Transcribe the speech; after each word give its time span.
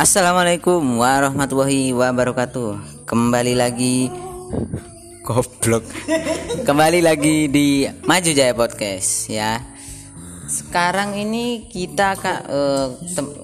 Assalamualaikum 0.00 0.80
warahmatullahi 0.96 1.92
wabarakatuh. 1.92 3.04
Kembali 3.04 3.52
lagi 3.52 4.08
goblok. 5.20 5.84
Kembali 6.64 7.04
lagi 7.04 7.52
di 7.52 7.84
Maju 8.08 8.30
Jaya 8.32 8.56
Podcast 8.56 9.28
ya. 9.28 9.60
Sekarang 10.48 11.20
ini 11.20 11.68
kita 11.68 12.16
kak 12.16 12.40
eh, 12.48 12.86
tem- 13.12 13.36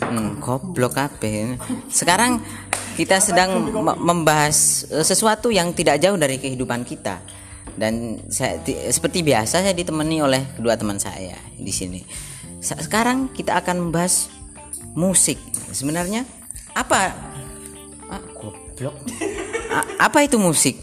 Hmm, 0.00 0.40
goblok 0.40 0.96
apa 0.96 1.60
Sekarang 1.92 2.40
kita 2.96 3.20
sedang 3.20 3.68
me- 3.68 4.00
membahas 4.00 4.88
eh, 4.88 5.04
sesuatu 5.04 5.52
yang 5.52 5.76
tidak 5.76 6.00
jauh 6.00 6.16
dari 6.16 6.40
kehidupan 6.40 6.88
kita. 6.88 7.20
Dan 7.76 8.16
saya 8.32 8.56
ti- 8.64 8.80
seperti 8.88 9.20
biasa 9.20 9.60
saya 9.60 9.76
ditemani 9.76 10.24
oleh 10.24 10.56
kedua 10.56 10.72
teman 10.80 10.96
saya 10.96 11.36
di 11.52 11.68
sini. 11.68 12.00
Sekarang 12.64 13.28
kita 13.36 13.60
akan 13.60 13.92
membahas 13.92 14.37
musik. 14.94 15.36
Sebenarnya 15.72 16.24
apa? 16.72 17.12
Ah, 18.08 18.22
goblok. 18.36 18.94
A- 19.68 19.88
apa 20.06 20.18
itu 20.24 20.40
musik? 20.40 20.76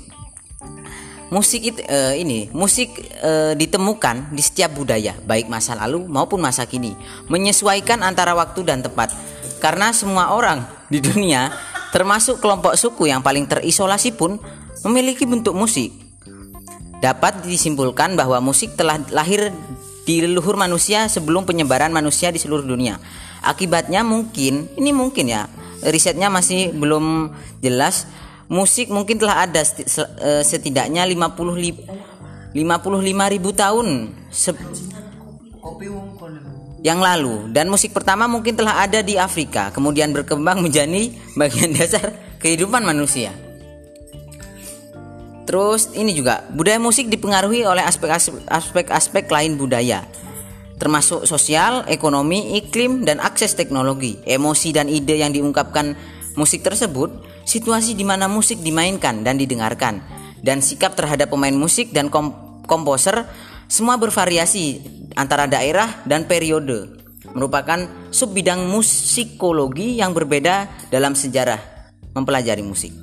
Musik 1.33 1.61
itu 1.65 1.81
eh, 1.89 2.21
ini 2.21 2.53
musik 2.53 3.01
eh, 3.01 3.57
ditemukan 3.57 4.29
di 4.29 4.45
setiap 4.45 4.77
budaya 4.77 5.17
baik 5.25 5.49
masa 5.49 5.73
lalu 5.73 6.05
maupun 6.05 6.37
masa 6.37 6.69
kini 6.69 6.93
menyesuaikan 7.33 8.05
antara 8.05 8.37
waktu 8.37 8.61
dan 8.61 8.85
tempat 8.85 9.09
karena 9.57 9.89
semua 9.89 10.37
orang 10.37 10.61
di 10.85 11.01
dunia 11.01 11.49
termasuk 11.89 12.37
kelompok 12.37 12.77
suku 12.77 13.09
yang 13.09 13.25
paling 13.25 13.49
terisolasi 13.49 14.13
pun 14.13 14.37
memiliki 14.85 15.25
bentuk 15.25 15.57
musik 15.57 16.05
dapat 17.01 17.43
disimpulkan 17.43 18.13
bahwa 18.13 18.39
musik 18.39 18.77
telah 18.77 19.01
lahir 19.09 19.49
di 20.05 20.21
leluhur 20.21 20.53
manusia 20.55 21.09
sebelum 21.09 21.43
penyebaran 21.43 21.89
manusia 21.89 22.29
di 22.29 22.37
seluruh 22.37 22.63
dunia. 22.63 23.01
Akibatnya 23.43 24.05
mungkin, 24.05 24.69
ini 24.77 24.91
mungkin 24.95 25.31
ya, 25.31 25.49
risetnya 25.83 26.31
masih 26.31 26.71
belum 26.75 27.35
jelas. 27.59 28.07
Musik 28.45 28.93
mungkin 28.93 29.17
telah 29.17 29.49
ada 29.49 29.65
eh, 29.65 30.43
setidaknya 30.45 31.01
50 31.01 31.57
li- 31.57 31.81
55 32.53 33.33
ribu 33.33 33.49
tahun 33.51 34.13
se- 34.29 34.53
yang 36.85 37.01
lalu 37.01 37.49
dan 37.49 37.65
musik 37.65 37.97
pertama 37.97 38.29
mungkin 38.29 38.53
telah 38.53 38.85
ada 38.85 39.01
di 39.01 39.17
Afrika 39.17 39.73
kemudian 39.73 40.13
berkembang 40.13 40.61
menjadi 40.61 41.09
bagian 41.33 41.73
dasar 41.77 42.13
kehidupan 42.37 42.85
manusia. 42.85 43.33
Terus 45.49 45.89
ini 45.97 46.13
juga 46.13 46.45
budaya 46.53 46.77
musik 46.77 47.09
dipengaruhi 47.09 47.65
oleh 47.65 47.81
aspek-aspek 47.85 49.25
lain 49.29 49.57
budaya 49.57 50.05
termasuk 50.75 51.23
sosial, 51.23 51.87
ekonomi, 51.87 52.59
iklim 52.59 53.07
dan 53.07 53.23
akses 53.23 53.55
teknologi, 53.55 54.19
emosi 54.27 54.69
dan 54.75 54.91
ide 54.91 55.19
yang 55.19 55.31
diungkapkan 55.31 55.95
musik 56.35 56.61
tersebut, 56.67 57.11
situasi 57.47 57.95
di 57.95 58.03
mana 58.03 58.27
musik 58.27 58.59
dimainkan 58.59 59.23
dan 59.23 59.39
didengarkan 59.39 60.03
dan 60.43 60.59
sikap 60.59 60.93
terhadap 60.93 61.31
pemain 61.31 61.55
musik 61.55 61.89
dan 61.95 62.11
kom- 62.11 62.61
komposer 62.67 63.25
semua 63.65 63.97
bervariasi 63.97 64.81
antara 65.17 65.49
daerah 65.49 66.05
dan 66.05 66.29
periode 66.29 67.01
merupakan 67.33 68.09
sub 68.13 68.35
bidang 68.35 68.69
musikologi 68.69 69.97
yang 69.97 70.13
berbeda 70.13 70.69
dalam 70.93 71.17
sejarah 71.17 71.57
mempelajari 72.13 72.61
musik. 72.61 72.93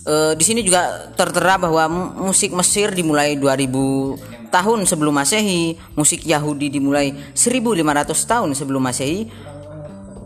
Eh, 0.00 0.32
di 0.34 0.44
sini 0.44 0.64
juga 0.64 1.12
tertera 1.14 1.60
bahwa 1.60 1.84
mu- 1.86 2.32
musik 2.32 2.50
Mesir 2.56 2.90
dimulai 2.90 3.36
2000 3.36 4.16
tahun 4.50 4.84
sebelum 4.84 5.14
Masehi, 5.14 5.78
musik 5.94 6.26
Yahudi 6.26 6.68
dimulai 6.68 7.14
1500 7.32 8.12
tahun 8.26 8.50
sebelum 8.52 8.82
Masehi, 8.82 9.30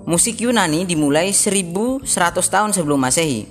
musik 0.08 0.40
Yunani 0.40 0.88
dimulai 0.88 1.32
1100 1.32 2.04
tahun 2.32 2.70
sebelum 2.72 2.98
Masehi. 3.00 3.46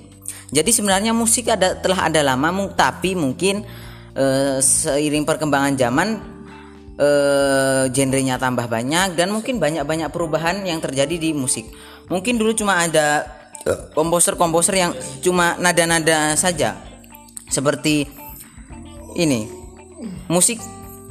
Jadi 0.54 0.70
sebenarnya 0.70 1.10
musik 1.10 1.50
ada 1.50 1.74
telah 1.74 2.06
ada 2.06 2.20
lama 2.22 2.50
tapi 2.74 3.18
mungkin 3.18 3.66
eh, 4.14 4.58
seiring 4.62 5.26
perkembangan 5.26 5.74
zaman 5.74 6.08
eh, 6.98 7.84
genrenya 7.90 8.38
tambah 8.38 8.70
banyak 8.70 9.18
dan 9.18 9.34
mungkin 9.34 9.58
banyak-banyak 9.58 10.10
perubahan 10.14 10.62
yang 10.62 10.78
terjadi 10.78 11.16
di 11.18 11.30
musik. 11.34 11.66
Mungkin 12.06 12.38
dulu 12.38 12.52
cuma 12.54 12.84
ada 12.84 13.24
komposer-komposer 13.96 14.74
yang 14.76 14.92
cuma 15.24 15.56
nada-nada 15.56 16.36
saja. 16.36 16.76
Seperti 17.48 18.04
ini. 19.16 19.63
Musik 20.28 20.58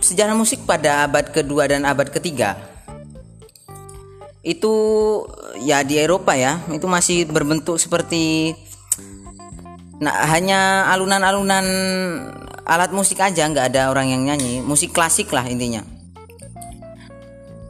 sejarah 0.03 0.35
musik 0.35 0.67
pada 0.67 1.07
abad 1.07 1.31
kedua 1.31 1.69
dan 1.69 1.87
abad 1.87 2.11
ketiga. 2.11 2.59
Itu 4.43 4.73
ya 5.63 5.85
di 5.87 5.95
Eropa 6.01 6.35
ya. 6.35 6.59
Itu 6.73 6.85
masih 6.91 7.29
berbentuk 7.29 7.79
seperti 7.79 8.53
nah 10.03 10.27
hanya 10.27 10.91
alunan-alunan 10.91 11.65
alat 12.67 12.91
musik 12.91 13.23
aja. 13.23 13.47
Nggak 13.47 13.71
ada 13.71 13.93
orang 13.93 14.11
yang 14.11 14.21
nyanyi. 14.27 14.59
Musik 14.59 14.91
klasik 14.91 15.31
lah 15.31 15.47
intinya. 15.47 15.85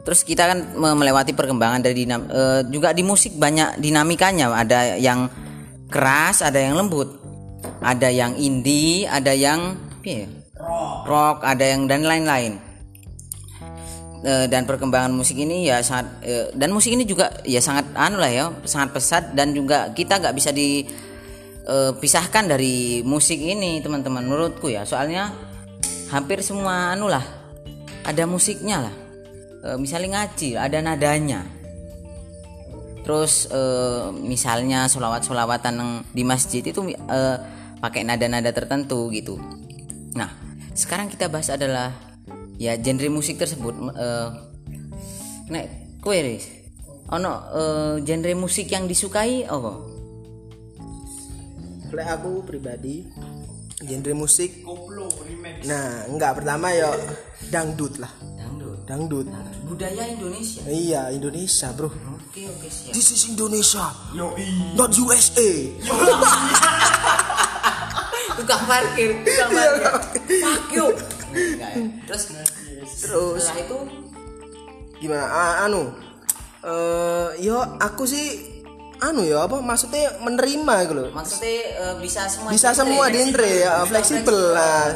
Terus 0.04 0.20
kita 0.20 0.44
kan 0.52 0.58
me- 0.76 0.98
melewati 1.00 1.32
perkembangan 1.32 1.80
dari 1.80 2.04
dinam, 2.04 2.28
eh, 2.28 2.60
juga 2.68 2.92
di 2.92 3.00
musik 3.00 3.40
banyak 3.40 3.80
dinamikanya. 3.80 4.52
Ada 4.52 5.00
yang 5.00 5.32
keras 5.88 6.44
ada 6.44 6.60
yang 6.60 6.76
lembut. 6.76 7.22
Ada 7.80 8.12
yang 8.12 8.36
indie 8.36 9.08
ada 9.08 9.32
yang 9.32 9.76
apa 10.04 10.43
rock. 11.04 11.44
Ada 11.44 11.76
yang 11.76 11.86
dan 11.86 12.04
lain-lain. 12.04 12.58
Eh, 14.24 14.48
dan 14.48 14.64
perkembangan 14.64 15.12
musik 15.12 15.36
ini 15.36 15.68
ya 15.68 15.84
sangat 15.84 16.24
eh, 16.24 16.48
dan 16.56 16.72
musik 16.72 16.96
ini 16.96 17.04
juga 17.04 17.28
ya 17.44 17.60
sangat 17.60 17.92
anu 17.92 18.16
lah 18.16 18.32
ya 18.32 18.48
sangat 18.64 18.96
pesat 18.96 19.36
dan 19.36 19.52
juga 19.52 19.92
kita 19.92 20.16
nggak 20.16 20.32
bisa 20.32 20.48
dipisahkan 20.48 22.48
dari 22.48 23.04
musik 23.04 23.36
ini 23.36 23.84
teman-teman 23.84 24.24
menurutku 24.24 24.72
ya. 24.72 24.88
Soalnya 24.88 25.28
hampir 26.08 26.40
semua 26.40 26.96
anu 26.96 27.12
lah 27.12 27.20
ada 28.00 28.24
musiknya 28.24 28.88
lah. 28.88 28.94
Eh, 29.60 29.76
misalnya 29.76 30.24
ngaji 30.24 30.56
ada 30.56 30.80
nadanya. 30.80 31.44
Terus 33.04 33.52
eh, 33.52 34.08
misalnya 34.24 34.88
solawat-solawatan 34.88 35.74
yang 35.76 35.92
di 36.16 36.24
masjid 36.24 36.64
itu 36.64 36.80
eh, 36.96 37.36
pakai 37.76 38.08
nada-nada 38.08 38.48
tertentu 38.56 39.12
gitu. 39.12 39.36
Nah 40.16 40.43
sekarang 40.74 41.06
kita 41.06 41.26
bahas 41.26 41.48
adalah 41.48 41.94
ya 42.54 42.74
genre 42.76 43.08
musik 43.08 43.36
tersebut 43.36 43.74
eh, 43.94 44.28
nek 45.48 45.66
kowe 45.98 46.14
ono 47.10 47.32
eh, 47.52 47.94
genre 48.02 48.32
musik 48.36 48.66
yang 48.68 48.84
disukai 48.84 49.44
apa 49.44 49.94
Lek 51.94 52.08
aku 52.10 52.42
pribadi 52.42 53.06
genre 53.80 54.14
musik 54.14 54.66
Nah, 55.64 56.04
enggak 56.10 56.42
pertama 56.42 56.68
ya 56.68 56.92
dangdut 57.48 57.96
lah. 57.96 58.10
dangdut 58.84 58.84
Dangdut. 58.84 59.26
budaya 59.64 60.04
Indonesia 60.04 60.60
Iya, 60.66 61.08
Indonesia, 61.08 61.72
Bro. 61.72 61.88
oke 61.88 62.42
oke 62.50 62.68
siap 62.68 62.92
This 62.92 63.14
is 63.14 63.22
Indonesia. 63.30 63.86
Not 64.74 64.90
USA. 64.92 65.48
tukang 68.44 68.62
parkir 68.68 69.10
tukang 69.24 69.50
parkir 69.50 69.82
fuck 70.44 70.62
you 70.70 70.86
Enggak 71.34 71.70
ya. 71.74 71.84
terus 72.06 72.22
Terus 72.84 73.42
setelah 73.42 73.58
itu 73.66 73.78
gimana? 75.02 75.24
Ah, 75.26 75.54
anu. 75.66 75.90
Eh, 76.62 77.28
yo 77.42 77.58
aku 77.76 78.06
sih 78.06 78.38
anu 79.02 79.26
ya 79.26 79.42
apa 79.44 79.58
maksudnya 79.58 80.14
menerima 80.22 80.74
gitu 80.86 80.94
loh. 80.94 81.08
maksudnya 81.10 81.56
eh, 81.74 81.94
bisa 81.98 82.24
semua 82.30 82.54
Bisa 82.54 82.70
genre, 82.70 82.78
semua 82.86 83.04
genre 83.10 83.50
ya, 83.50 83.82
fleksibel 83.84 84.38
lah. 84.54 84.94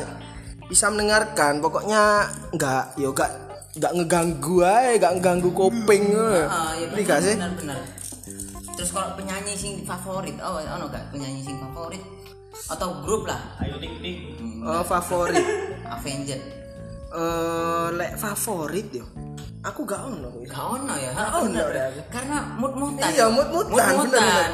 Bisa 0.71 0.93
mendengarkan, 0.95 1.59
pokoknya 1.59 2.29
enggak 2.55 2.95
yo 2.97 3.11
enggak 3.11 3.33
enggak 3.75 3.93
ngeganggu 3.99 4.57
aja, 4.63 4.95
enggak 4.95 5.13
ngeganggu 5.19 5.51
kuping. 5.51 6.05
Ah, 6.47 6.71
ya 6.79 6.87
Ini 6.95 7.03
gak 7.03 7.21
sih? 7.25 7.35
benar 7.35 7.53
benar 7.59 7.81
terus 8.79 8.95
kalau 8.95 9.11
penyanyi 9.19 9.59
sing 9.59 9.83
favorit 9.83 10.39
oh 10.39 10.63
ono 10.63 10.87
gak 10.87 11.11
penyanyi 11.11 11.43
sing 11.43 11.59
favorit 11.59 11.99
atau 12.69 13.01
grup 13.01 13.25
lah 13.25 13.41
ayo 13.59 13.77
tik 13.77 13.95
tik 13.99 14.19
Oh, 14.59 14.83
favorit. 14.83 15.39
Avenger 15.95 16.41
Eh, 17.09 17.87
lek 17.91 18.13
favorit 18.15 18.93
yo. 18.93 19.01
Aku 19.59 19.83
gak 19.83 20.03
ono. 20.03 20.29
kuwi. 20.29 20.45
gak 20.45 20.61
ono 20.77 20.93
ya 20.93 21.11
Gak 21.11 21.31
ono, 21.41 21.63
ya. 21.69 21.87
karena 22.07 22.37
mood 22.55 22.75
moodan 22.75 23.09
Iya, 23.09 23.27
mood-moodan, 23.27 23.95
bener-bener. 24.03 24.51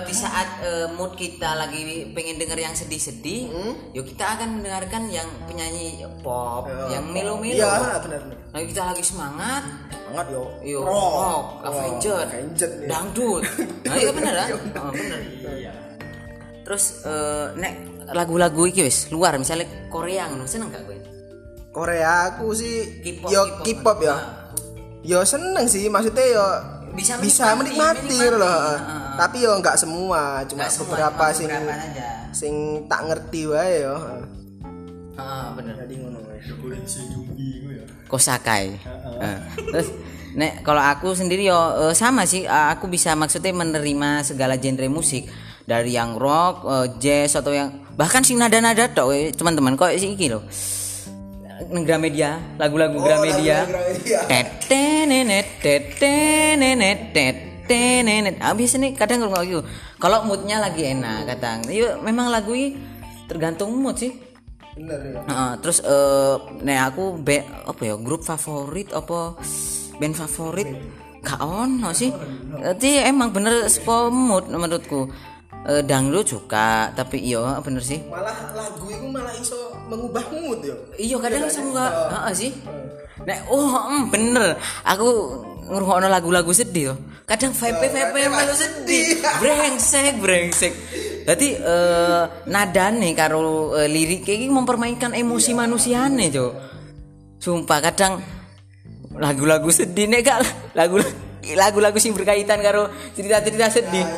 di 0.00 0.14
saat 0.14 0.48
eh, 0.62 0.86
mood 0.88 1.12
kita 1.12 1.50
lagi 1.56 1.82
pengen 2.10 2.38
denger 2.38 2.58
yang 2.60 2.72
sedih-sedih 2.72 3.42
Hmm? 3.48 3.74
yuk 3.90 4.06
kita 4.06 4.38
akan 4.38 4.48
mendengarkan 4.56 5.08
yang 5.08 5.26
penyanyi 5.44 5.98
pop 6.20 6.64
yang 6.88 7.04
melo-melo 7.04 7.58
Iya, 7.58 8.00
benar 8.00 8.20
benar. 8.22 8.38
lagi 8.50 8.66
kita 8.66 8.82
lagi 8.86 9.02
semangat 9.02 9.62
Banget 10.06 10.26
yo. 10.30 10.42
Yo, 10.62 10.80
rock, 10.82 11.44
Avenger, 11.64 12.18
Avenger, 12.24 12.70
ya. 12.76 12.86
dangdut. 12.88 13.42
Nah, 13.86 13.94
iya 13.94 14.10
bener 14.10 14.34
kan? 14.36 14.48
Oh, 14.76 14.90
bener. 14.90 15.20
Terus 16.70 17.02
eh, 17.02 17.46
nek 17.58 17.72
lagu-lagu 18.14 18.62
iki 18.62 18.86
wis 18.86 19.10
luar 19.10 19.34
misalnya 19.34 19.66
Korea 19.90 20.30
ngono 20.30 20.46
seneng 20.46 20.70
gak 20.70 20.86
gue? 20.86 20.98
Korea 21.70 22.30
aku 22.30 22.54
sih 22.54 23.02
K-pop, 23.02 23.26
yo 23.26 23.42
K-pop. 23.62 23.98
Ya. 23.98 24.14
Ah. 24.14 24.20
Yo 25.02 25.18
seneng 25.22 25.66
sih 25.66 25.90
maksudnya 25.90 26.22
yo 26.30 26.46
Bisa 26.90 27.18
bisa 27.18 27.54
menikmati, 27.54 28.06
menikmati, 28.06 28.18
menikmati. 28.18 28.38
loh 28.38 28.54
Heeh. 28.70 29.02
tapi 29.16 29.36
yo 29.40 29.50
nggak 29.56 29.76
semua 29.76 30.42
cuma 30.42 30.58
Nggak 30.60 30.70
semua, 30.70 30.86
beberapa 30.86 31.24
cuma 31.24 31.30
sing 31.32 31.46
beberapa 31.48 31.74
aja. 31.74 32.06
sing 32.30 32.54
tak 32.86 33.00
ngerti 33.04 33.40
wae 33.46 33.74
yo 33.80 33.96
Heeh, 35.12 35.44
bener. 35.54 35.74
jadi 35.80 35.94
ngono 35.98 36.18
wae. 36.22 36.38
kosakai. 38.06 38.78
Eh, 39.20 39.38
Terus 39.70 39.88
nek 40.34 40.62
kalau 40.62 40.82
aku 40.82 41.14
sendiri 41.14 41.46
yo 41.46 41.58
eh, 41.82 41.94
sama 41.94 42.26
sih 42.26 42.46
aku 42.46 42.86
bisa 42.86 43.14
maksudnya 43.14 43.50
menerima 43.52 44.22
segala 44.22 44.54
genre 44.54 44.86
musik 44.86 45.26
dari 45.68 45.96
yang 45.96 46.16
rock, 46.16 46.64
eh, 46.66 46.86
jazz 47.00 47.36
atau 47.36 47.52
yang 47.52 47.84
bahkan 47.96 48.24
sing 48.24 48.40
nada-nada 48.40 48.88
tok 48.88 49.12
eh, 49.12 49.30
teman-teman 49.34 49.76
kok 49.76 49.92
sih 49.96 50.16
iki 50.16 50.32
lho. 50.32 50.40
Neng 51.68 51.84
Gramedia, 51.84 52.40
lagu-lagu 52.56 52.96
Gramedia. 52.96 53.68
Gramedia. 53.68 54.18
Tetenenet 54.24 55.60
tetenenet 55.60 57.12
tetenenet. 57.12 58.36
Ah 58.40 58.56
biasanya 58.56 58.96
kadang 58.96 59.28
kalau 59.28 59.44
gitu. 59.44 59.62
Kalau 60.00 60.24
moodnya 60.24 60.56
lagi 60.56 60.88
enak 60.88 61.28
kadang. 61.36 61.60
Iya 61.68 62.00
memang 62.00 62.32
lagu 62.32 62.56
ini 62.56 62.80
tergantung 63.28 63.76
mood 63.76 64.00
sih. 64.00 64.16
bener 64.70 65.02
ya 65.02 65.20
Heeh, 65.26 65.52
terus 65.60 65.82
eh 65.82 66.34
nek 66.64 66.94
aku 66.94 67.20
be, 67.20 67.42
apa 67.42 67.82
ya 67.84 67.98
grup 68.00 68.22
favorit 68.22 68.88
apa 68.94 69.34
band 70.00 70.14
favorit 70.16 70.68
gak 71.20 71.42
ono 71.44 71.92
sih. 71.92 72.08
Jadi 72.64 73.04
emang 73.04 73.36
bener 73.36 73.68
spo 73.68 74.08
mood 74.08 74.48
menurutku. 74.48 75.12
Eh, 75.60 75.84
dangdut 75.84 76.24
suka 76.24 76.88
tapi 76.96 77.20
iya 77.20 77.60
bener 77.60 77.84
sih. 77.84 78.00
malah 78.08 78.32
lagu 78.56 78.88
itu 78.88 79.04
malah 79.12 79.34
iso 79.36 79.76
mengubah 79.92 80.24
mood 80.32 80.64
yo 80.64 80.72
Iya 80.96 81.20
kadang 81.20 81.44
langsung 81.44 81.76
enggak 81.76 81.92
heeh 81.92 82.32
sih. 82.32 82.50
Nek 83.28 83.44
oh 83.52 83.68
em, 83.68 84.08
bener 84.08 84.56
aku 84.88 85.08
ngrungokno 85.68 86.08
lagu-lagu 86.08 86.48
sedih 86.56 86.90
yo. 86.90 86.94
Kadang 87.28 87.52
vibe 87.52 87.86
vibe 87.92 88.20
melu 88.32 88.54
sedih. 88.56 89.20
Brengsek 89.44 90.14
brengsek. 90.16 90.72
Dadi 91.28 91.52
eh 91.52 92.22
nadane 92.48 93.12
karo 93.12 93.76
eh, 93.76 93.84
lirik 93.84 94.24
iki 94.24 94.48
mempermainkan 94.48 95.12
emosi 95.12 95.52
manusiane, 95.52 96.32
Cuk. 96.32 96.52
Sumpah 97.36 97.84
kadang 97.84 98.16
lagu-lagu 99.12 99.68
sedih 99.68 100.08
nek 100.08 100.24
gak 100.24 100.40
lagu 100.72 101.04
lagu-lagu 101.52 102.00
sing 102.00 102.16
berkaitan 102.16 102.64
karo 102.64 102.88
cerita-cerita 103.12 103.68
sedih. 103.68 104.08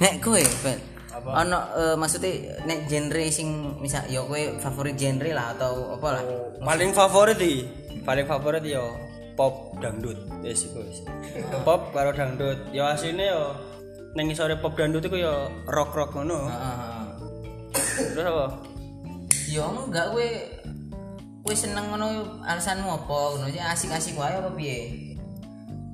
Nek 0.00 0.14
kowe, 0.24 0.40
Fel. 0.40 0.80
Ono 1.24 1.58
eh, 1.72 1.96
maksudnya 1.96 2.60
nek 2.68 2.84
genre 2.84 3.24
sing 3.32 3.80
misal 3.80 4.04
ya 4.12 4.20
kowe 4.24 4.40
favorit 4.60 4.96
genre 4.96 5.30
lah 5.32 5.56
atau 5.56 5.96
apa 5.96 6.20
lah. 6.20 6.22
paling 6.60 6.92
favorit 6.92 7.36
di 7.40 7.64
paling 8.04 8.28
favorit 8.28 8.60
yo 8.64 8.92
pop 9.36 9.72
dangdut. 9.80 10.16
Wis 10.44 10.68
iku 10.68 10.84
wis. 10.84 11.00
Pop 11.64 11.96
karo 11.96 12.12
dangdut. 12.12 12.68
Yo 12.76 12.84
asline 12.84 13.24
yo 13.24 13.56
ning 14.16 14.28
isore 14.28 14.60
pop 14.60 14.76
dangdut 14.76 15.04
iku 15.08 15.16
yo 15.16 15.48
rock 15.68 15.96
rock 15.96 16.12
ngono 16.12 16.48
terus 18.12 18.26
apa? 18.28 18.46
Ya 19.48 19.64
enggak 19.64 20.06
kowe 20.12 20.28
kowe 21.44 21.54
seneng 21.56 21.88
ngono 21.88 22.40
alasanmu 22.44 22.88
apa? 22.88 23.18
Ngono 23.40 23.48
asik-asik 23.48 24.16
wae 24.20 24.36
apa 24.36 24.52
piye? 24.52 25.03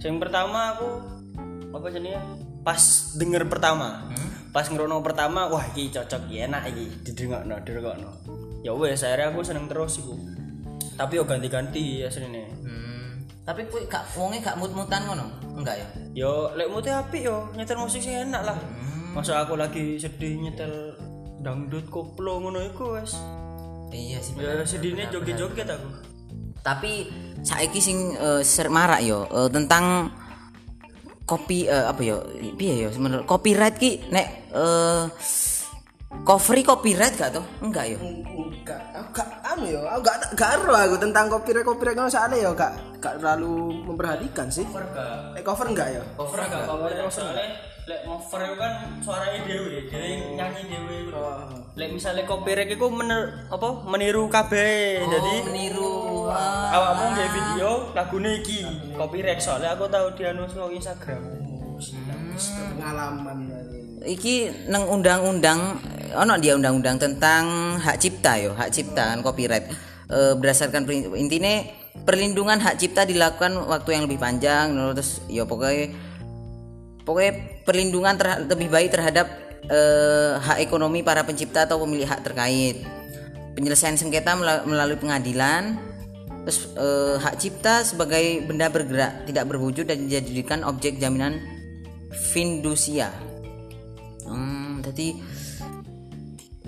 Sing 0.01 0.17
pertama 0.17 0.75
aku 0.75 0.89
apa 1.71 1.87
jenenge? 1.93 2.21
Pas 2.65 2.81
denger 3.17 3.47
pertama. 3.47 4.09
Pas 4.51 4.67
ngerono 4.67 4.99
pertama 5.07 5.47
wah 5.47 5.63
iki 5.71 5.95
cocok 5.95 6.27
iki 6.27 6.43
enak 6.51 6.67
iki 6.75 6.85
didengokno 7.07 7.55
didengokno. 7.63 8.11
Ya 8.67 8.75
wes 8.75 9.07
akhirnya 9.07 9.31
aku 9.31 9.41
seneng 9.47 9.71
terus 9.71 10.03
iku. 10.03 10.19
Tapi 10.99 11.17
yo 11.17 11.25
ganti-ganti 11.25 12.05
asline. 12.05 12.51
Hmm. 12.67 13.25
Tapi 13.47 13.65
kowe 13.71 13.81
gak 13.89 14.05
wonge 14.19 14.43
gak 14.43 14.59
mut-mutan 14.61 15.07
ngono? 15.07 15.27
Enggak 15.57 15.77
ya? 15.81 15.89
yo 16.13 16.53
lek 16.59 16.69
mute 16.69 16.91
apik 16.91 17.25
yo 17.25 17.49
nyetel 17.55 17.79
musik 17.79 18.03
sing 18.03 18.29
enak 18.29 18.43
lah. 18.43 18.59
Masa 19.15 19.47
aku 19.47 19.57
lagi 19.57 19.97
sedih 19.97 20.43
nyetel 20.43 20.99
dangdut 21.41 21.89
koplo 21.89 22.43
ngono 22.43 22.61
iku 22.67 23.01
wes 23.01 23.17
Iya 23.91 24.23
sih. 24.23 24.39
ya 24.39 24.63
sedihnya 24.63 25.11
joget-joget 25.11 25.67
aku. 25.67 25.89
Tapi 26.63 27.11
saiki 27.41 27.81
sing 27.81 27.99
eh, 28.17 28.43
ser 28.45 28.69
marak 28.69 29.01
yo 29.05 29.25
eh, 29.29 29.49
tentang 29.49 30.13
kopi 31.25 31.71
eh, 31.71 31.87
apa 31.87 32.01
yo 32.03 32.27
piye 32.59 32.85
yo 32.85 32.89
sebenarnya 32.91 33.27
copyright 33.27 33.77
ki 33.79 34.11
nek 34.11 34.27
eh 34.51 35.05
cover 36.27 36.59
copyright 36.67 37.15
gak 37.15 37.31
tuh? 37.39 37.45
Enggak 37.63 37.95
yo. 37.95 37.99
enggak 38.03 38.83
aku 38.93 39.11
gak 39.15 39.29
anu 39.47 39.67
yo 39.71 39.81
aku 39.87 40.03
gak 40.05 40.17
gak 40.35 40.51
ero 40.59 40.75
aku 40.75 40.97
tentang 40.99 41.31
copyright 41.31 41.67
copyright 41.67 41.97
ngono 41.97 42.11
soalnya 42.11 42.37
yo 42.39 42.51
gak 42.53 42.73
gak 42.99 43.15
terlalu 43.23 43.79
memperhatikan 43.87 44.51
sih. 44.51 44.67
Eh 45.39 45.43
cover 45.47 45.71
enggak 45.71 45.89
ya 45.95 46.03
cover 46.19 46.39
agak 46.43 46.67
cover 46.67 46.91
soalnya 47.09 47.47
lek 47.89 48.07
cover 48.07 48.43
kan 48.55 48.73
suaranya 49.03 49.41
dewi 49.49 49.89
dewi 49.91 50.13
nyanyi 50.37 50.63
dewi 50.69 50.99
lek 51.79 51.89
misalnya 51.95 52.23
copyright 52.29 52.71
itu 52.71 52.87
mener 52.91 53.49
apa 53.49 53.69
meniru 53.87 54.29
kabeh 54.29 55.07
jadi 55.07 55.33
meniru. 55.49 56.00
Ah. 56.31 56.71
awakmu 56.75 57.05
nggak 57.15 57.31
video 57.35 57.71
lagune 57.93 58.31
iki 58.41 58.59
copyright. 58.95 59.43
Soalnya 59.43 59.75
aku 59.75 59.91
tahu 59.91 60.15
dia 60.15 60.31
anu 60.31 60.47
nang 60.47 60.71
Instagram. 60.71 61.23
Pengalaman 62.79 63.39
dari 63.49 63.81
iki 64.01 64.49
nang 64.69 64.89
undang-undang 64.89 65.77
ono 66.17 66.35
dia 66.41 66.57
undang-undang 66.57 66.97
tentang 66.97 67.77
hak 67.77 68.01
cipta 68.01 68.41
yo 68.41 68.57
hak 68.57 68.73
cipta 68.73 69.13
kan 69.13 69.21
copyright. 69.21 69.69
Eh, 70.11 70.35
berdasarkan 70.35 70.89
intine 71.15 71.71
perlindungan 72.03 72.59
hak 72.59 72.83
cipta 72.83 73.07
dilakukan 73.07 73.55
waktu 73.69 73.95
yang 73.95 74.03
lebih 74.11 74.19
panjang 74.19 74.75
no, 74.75 74.91
terus 74.91 75.23
yo 75.31 75.47
pokoknya 75.47 75.95
pokoknya 77.07 77.63
perlindungan 77.63 78.15
terha- 78.19 78.43
lebih 78.43 78.69
baik 78.73 78.91
terhadap 78.91 79.27
eh, 79.71 80.35
hak 80.41 80.59
ekonomi 80.65 81.07
para 81.07 81.23
pencipta 81.23 81.69
atau 81.69 81.79
pemilik 81.85 82.09
hak 82.09 82.27
terkait. 82.27 82.83
Penyelesaian 83.55 83.99
sengketa 83.99 84.35
mela- 84.35 84.65
melalui 84.67 84.97
pengadilan 84.97 85.79
terus 86.45 86.73
eh, 86.77 87.17
hak 87.21 87.35
cipta 87.37 87.85
sebagai 87.85 88.45
benda 88.49 88.73
bergerak 88.73 89.29
tidak 89.29 89.45
berwujud 89.51 89.85
dan 89.85 90.09
dijadikan 90.09 90.65
objek 90.65 90.97
jaminan 90.97 91.41
fidusia 92.33 93.13
Hmm, 94.31 94.79
jadi 94.87 95.19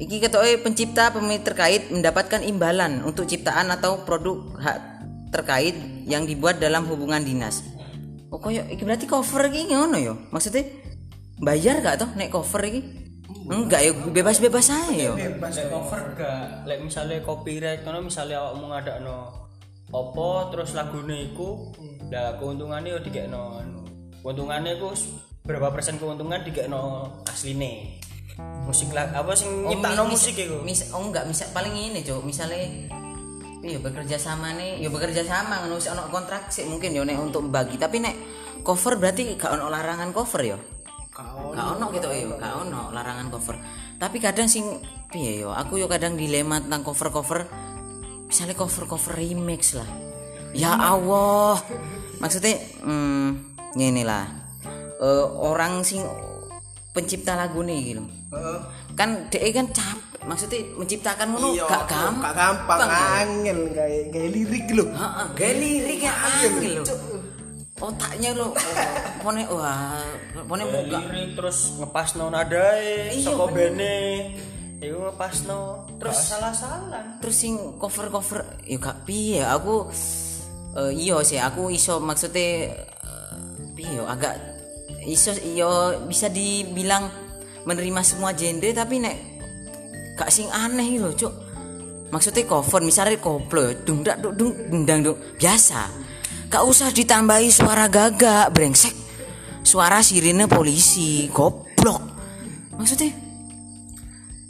iki 0.02 0.19
ketoke 0.19 0.66
pencipta 0.66 1.14
pemilik 1.14 1.46
terkait 1.46 1.94
mendapatkan 1.94 2.43
imbalan 2.43 3.06
untuk 3.06 3.31
ciptaan 3.31 3.70
atau 3.70 4.02
produk 4.02 4.58
hak 4.58 4.79
terkait 5.31 5.79
yang 6.05 6.26
dibuat 6.26 6.58
dalam 6.58 6.84
hubungan 6.91 7.22
dinas. 7.22 7.62
Oh 8.34 8.43
koyo 8.43 8.67
iki 8.67 8.82
berarti 8.82 9.06
cover 9.06 9.46
iki 9.52 9.70
ngono 9.70 9.96
yo. 10.02 10.14
Maksudnya 10.34 10.67
bayar 11.38 11.79
gak 11.84 12.02
toh 12.02 12.10
nek 12.19 12.34
cover 12.34 12.62
iki? 12.67 12.81
Enggak 13.43 13.81
ya 13.84 13.93
bebas-bebas 13.94 14.67
aja 14.74 15.12
yo. 15.12 15.14
lek 15.14 15.69
cover 15.70 16.02
gak 16.19 16.67
lek 16.67 16.79
misalnya 16.82 17.22
copyright 17.22 17.86
misalnya 17.86 18.43
awakmu 18.43 18.74
ngadakno 18.74 19.42
apa 19.93 20.29
terus 20.49 20.72
lagune 20.72 21.32
iku 21.32 21.69
lah 22.08 22.37
keuntungannya 22.41 22.96
yo 22.96 23.01
dikekno 23.05 23.61
anu. 23.61 23.84
keuntungannya 24.25 24.81
iku 24.81 24.96
berapa 25.44 25.69
persen 25.69 26.01
keuntungan 26.01 26.41
dikekno 26.41 27.13
asline. 27.29 28.01
Musik 28.65 28.96
lah 28.96 29.13
apa 29.13 29.37
sing 29.37 29.69
nyiptakno 29.69 30.08
mis- 30.08 30.17
musik 30.17 30.37
iku? 30.41 30.65
mis- 30.65 30.89
oh 30.96 31.05
enggak 31.05 31.29
bisa 31.29 31.44
paling 31.53 31.77
ini 31.77 32.01
cok 32.01 32.25
misalnya 32.25 32.89
iya 33.63 33.79
bekerja 33.79 34.17
sama 34.19 34.56
nih 34.56 34.82
ya 34.82 34.89
bekerja 34.91 35.22
sama 35.22 35.63
ngono 35.63 35.79
ono 35.79 36.03
kontrak 36.11 36.51
sih 36.51 36.65
mungkin 36.65 36.96
yo 36.96 37.05
nek 37.05 37.20
untuk 37.20 37.53
bagi. 37.53 37.77
Tapi 37.77 38.01
nek 38.01 38.15
cover 38.65 38.96
berarti 38.96 39.37
gak 39.37 39.53
ono 39.55 39.69
larangan 39.69 40.11
cover 40.17 40.43
yo? 40.43 40.58
Kau 41.13 41.53
gak 41.53 41.77
ono 41.77 41.93
gitu 41.93 42.08
yo. 42.08 42.34
Gak 42.41 42.53
ono 42.65 42.89
larangan 42.91 43.29
cover. 43.29 43.56
Tapi 44.01 44.17
kadang 44.19 44.49
sing 44.49 44.65
piye 45.13 45.44
yo 45.44 45.53
aku 45.53 45.77
yo 45.77 45.87
kadang 45.87 46.17
dilema 46.17 46.58
tentang 46.58 46.82
cover 46.82 47.08
cover 47.13 47.41
misalnya 48.32 48.56
cover 48.56 48.89
cover 48.89 49.12
remix 49.12 49.77
lah. 49.77 49.84
Ya 50.56 50.72
Allah. 50.72 51.60
Maksudnya 52.17 52.56
hmm, 52.81 53.29
ini 53.77 54.01
lah 54.08 54.43
Eh, 55.03 55.27
orang 55.43 55.82
sing 55.82 55.98
pencipta 56.94 57.34
lagu 57.34 57.58
nih 57.67 57.79
gitu. 57.91 58.06
Kan 58.94 59.27
dia 59.34 59.51
kan 59.51 59.67
capek. 59.74 60.22
Maksudnya 60.22 60.62
menciptakan 60.79 61.27
ngono 61.34 61.58
iya 61.58 61.67
gak 61.67 61.84
gampang. 61.91 62.22
gak 62.22 62.34
gampang. 62.39 62.79
Angel 62.86 63.60
kayak 63.74 64.15
kayak 64.15 64.31
lirik 64.31 64.67
lho. 64.70 64.86
Heeh, 64.86 65.27
gaya 65.34 65.55
liriknya 65.58 66.12
angel 66.15 66.72
lho. 66.79 66.84
Otaknya 67.82 68.31
lo 68.39 68.55
pone 69.27 69.43
wah, 69.51 70.06
pone 70.46 70.62
muka. 70.70 71.03
lirik 71.03 71.34
terus 71.34 71.74
ngepasno 71.82 72.31
nadae 72.31 73.10
Iya, 73.10 73.34
saka 73.34 73.44
bene 73.51 73.94
iku 74.82 74.98
ngepasno 75.08 75.86
terus 76.03 76.19
salah-salah. 76.19 77.22
Terus 77.22 77.36
sing 77.39 77.55
cover-cover 77.79 78.43
ya 78.67 78.77
gak 78.82 79.06
piye 79.06 79.41
aku 79.46 79.86
eh, 80.74 80.93
iya 80.93 81.22
sih 81.22 81.39
aku 81.39 81.70
iso 81.70 82.03
maksudnya 82.03 82.74
piye 83.79 84.03
yo, 84.03 84.05
agak 84.10 84.34
iso 85.06 85.31
iya 85.46 85.96
bisa 86.03 86.27
dibilang 86.27 87.06
menerima 87.62 88.03
semua 88.03 88.34
genre 88.34 88.70
tapi 88.74 88.98
nek 88.98 89.17
gak 90.19 90.29
sing 90.34 90.51
aneh 90.51 90.98
lho, 90.98 91.15
Cuk. 91.15 91.32
maksudnya 92.12 92.44
cover 92.44 92.84
misalnya 92.84 93.17
koplo 93.17 93.72
dung 93.86 94.03
dak 94.05 94.19
dung 94.20 94.34
dung 94.36 94.84
dung 94.84 95.17
biasa. 95.39 95.89
Gak 96.53 96.69
usah 96.69 96.93
ditambahi 96.93 97.48
suara 97.48 97.89
gagak 97.89 98.53
brengsek. 98.53 98.93
Suara 99.65 100.05
sirine 100.05 100.44
polisi 100.44 101.31
goblok. 101.32 102.03
Maksudnya 102.77 103.21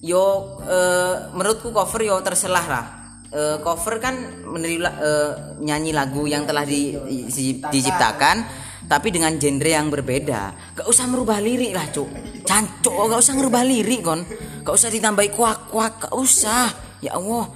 yo 0.03 0.59
eh, 0.67 1.15
menurutku 1.33 1.71
cover 1.71 2.03
yo 2.03 2.19
terselah 2.21 2.67
lah. 2.67 2.85
Eh, 3.33 3.57
cover 3.65 3.97
kan 4.03 4.13
meneri 4.45 4.77
la- 4.77 4.99
eh, 4.99 5.31
nyanyi 5.63 5.95
lagu 5.95 6.27
yang 6.29 6.45
telah 6.45 6.67
di, 6.67 6.93
di- 7.31 7.63
diciptakan 7.63 8.45
tapi 8.91 9.15
dengan 9.15 9.33
genre 9.39 9.71
yang 9.71 9.89
berbeda. 9.89 10.75
Gak 10.77 10.87
usah 10.91 11.07
merubah 11.09 11.39
lirik 11.39 11.73
lah 11.73 11.87
cuk. 11.89 12.11
Cancok 12.45 13.15
gak 13.15 13.21
usah 13.23 13.35
merubah 13.39 13.63
lirik 13.65 14.03
kon 14.05 14.21
gak 14.67 14.75
usah 14.75 14.91
ditambahi 14.93 15.31
kuak 15.33 15.71
kuak 15.71 16.11
gak 16.11 16.13
usah. 16.13 16.69
Ya 17.01 17.17
allah. 17.17 17.47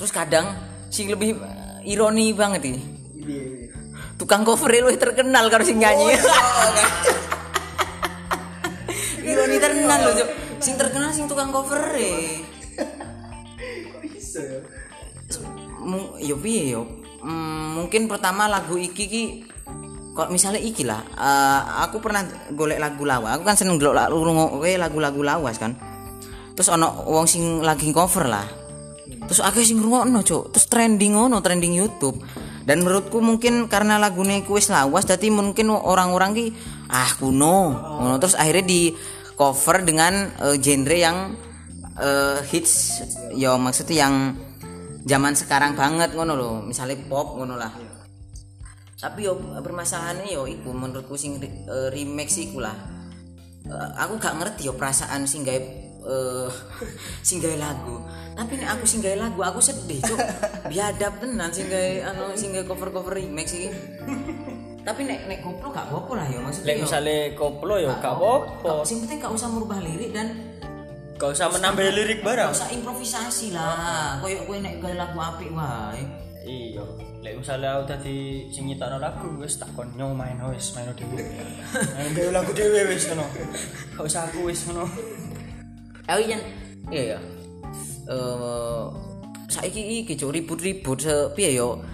Terus 0.00 0.10
kadang 0.10 0.56
sing 0.88 1.12
lebih 1.12 1.36
ironi 1.84 2.32
banget 2.32 2.74
ini. 2.74 2.82
Tukang 4.18 4.42
cover 4.42 4.72
lu 4.72 4.90
terkenal 4.98 5.46
kalau 5.52 5.62
sing 5.62 5.78
nyanyi. 5.78 6.16
Ironi 9.28 9.60
terkenal 9.60 9.98
loh 10.08 10.12
Cuk. 10.16 10.47
Sing 10.58 10.74
terkenal 10.74 11.10
sing 11.14 11.30
tukang 11.30 11.54
cover 11.54 11.94
e. 11.94 12.42
Bisa 14.02 14.40
ya? 14.42 14.60
Yo 16.22 16.36
piye 16.38 16.74
yo? 16.74 16.82
Hmm, 17.18 17.74
mungkin 17.78 18.06
pertama 18.06 18.46
lagu 18.46 18.78
iki 18.78 19.04
ki 19.10 19.24
kok 20.14 20.34
misalnya 20.34 20.58
iki 20.58 20.82
lah 20.82 20.98
eh, 21.14 21.60
aku 21.86 22.02
pernah 22.02 22.26
golek 22.50 22.82
lagu 22.82 23.06
lawas. 23.06 23.38
Aku 23.38 23.42
kan 23.46 23.54
seneng 23.54 23.78
golek 23.78 24.10
lagu 24.10 24.18
lagu-lagu 24.78 25.20
lawas 25.22 25.56
kan. 25.58 25.78
Terus 26.58 26.74
ono 26.74 27.06
wong 27.06 27.26
sing 27.30 27.62
lagi 27.62 27.94
cover 27.94 28.26
lah. 28.26 28.46
Terus 29.30 29.40
akeh 29.44 29.62
sing 29.62 29.78
ngrungokno 29.78 30.26
cuk. 30.26 30.50
Terus 30.50 30.66
trending 30.66 31.14
ngono 31.14 31.38
trending 31.38 31.78
YouTube. 31.78 32.18
Dan 32.66 32.84
menurutku 32.84 33.22
mungkin 33.24 33.70
karena 33.70 33.96
lagunya 33.96 34.44
ku 34.44 34.60
wis 34.60 34.68
lawas 34.68 35.08
jadi 35.08 35.32
mungkin 35.32 35.70
orang-orang 35.70 36.34
ki 36.34 36.46
ah 36.90 37.14
kuno. 37.16 37.72
Ngono. 38.02 38.18
Terus 38.18 38.34
akhirnya 38.34 38.66
di 38.66 38.90
cover 39.38 39.86
dengan 39.86 40.34
eh, 40.42 40.56
genre 40.58 40.98
yang 40.98 41.38
eh, 41.94 42.42
hits. 42.50 43.06
Yo 43.38 43.54
maksudnya 43.54 44.10
yang 44.10 44.34
zaman 45.06 45.38
sekarang 45.38 45.78
banget 45.78 46.12
ngono 46.12 46.34
loh 46.34 46.54
misalnya 46.66 46.98
pop 47.06 47.38
ngono 47.38 47.54
lah. 47.54 47.70
Tapi 48.98 49.30
yo 49.30 49.38
permasalahannya 49.62 50.34
yo 50.34 50.50
iku 50.50 50.74
menurutku 50.74 51.14
sing 51.14 51.38
re- 51.38 51.64
eh, 51.70 51.88
remix 51.94 52.34
iku 52.34 52.58
lah. 52.58 52.74
Eh, 53.62 53.90
aku 54.02 54.18
gak 54.18 54.34
ngerti 54.42 54.66
yo 54.66 54.74
perasaan 54.74 55.22
sing 55.22 55.46
gawe 55.46 55.60
eh, 56.02 56.48
sing 57.28 57.38
gawe 57.38 57.54
lagu. 57.54 58.02
Tapi 58.34 58.58
nek 58.58 58.74
aku 58.74 58.84
sing 58.90 58.98
gawe 58.98 59.14
lagu 59.14 59.38
aku 59.38 59.62
sedih 59.62 60.02
cuk. 60.02 60.18
Biadab 60.74 61.22
tenan 61.22 61.54
sing 61.54 61.70
gawe 61.70 62.10
anu 62.10 62.34
sing 62.34 62.50
gawe 62.50 62.66
cover 62.66 62.90
cover 62.90 63.14
remix 63.22 63.54
iki 63.54 63.70
tapi 64.88 65.04
nek 65.04 65.20
nek 65.28 65.38
koplo 65.44 65.68
gak 65.68 65.84
apa-apa 65.92 66.12
lah 66.16 66.26
yo 66.32 66.38
maksudnya 66.40 66.72
lek 66.72 66.76
yo 66.80 66.84
misalnya 66.88 67.18
koplo 67.36 67.74
ya 67.76 67.92
gak 68.00 68.14
apa-apa. 68.16 68.48
gak- 68.64 68.86
sing 68.88 68.98
penting 69.04 69.18
gak 69.20 69.32
usah 69.36 69.48
merubah 69.52 69.78
lirik 69.84 70.10
dan 70.16 70.26
gak 71.20 71.30
usah 71.36 71.46
menambah 71.52 71.92
lirik 71.92 72.18
gak 72.24 72.26
barang 72.32 72.50
usah 72.56 72.72
improvisasi 72.72 73.52
lah. 73.52 74.16
Koyo 74.24 74.48
kowe 74.48 74.56
nek 74.56 74.80
gawe 74.80 74.94
lagu 74.96 75.18
apik 75.20 75.52
wae. 75.52 76.00
Iya. 76.48 76.80
Lek 77.20 77.34
misalnya 77.36 77.76
aku 77.76 77.84
tadi 77.92 78.48
sing 78.48 78.64
nyitakno 78.64 78.96
lagu 78.96 79.28
wis 79.36 79.60
tak 79.60 79.68
kon 79.76 79.92
nyong 79.92 80.16
main 80.16 80.40
wis 80.48 80.72
main 80.72 80.88
dhewe. 80.96 81.20
Main 81.98 82.10
dhewe 82.16 82.30
lagu 82.32 82.50
dhewe 82.56 82.88
wis 82.88 83.12
ngono. 83.12 83.28
Gak 83.92 84.04
usah 84.08 84.24
aku 84.24 84.48
wis 84.48 84.64
ngono. 84.72 84.88
Oh 86.08 86.16
iya, 86.16 86.40
iya. 86.88 87.04
Ya. 87.12 87.18
Eh 88.08 88.84
saiki 89.52 90.00
iki 90.00 90.16
ribut-ribut 90.16 91.04
se 91.04 91.12
piye 91.36 91.60
yo? 91.60 91.84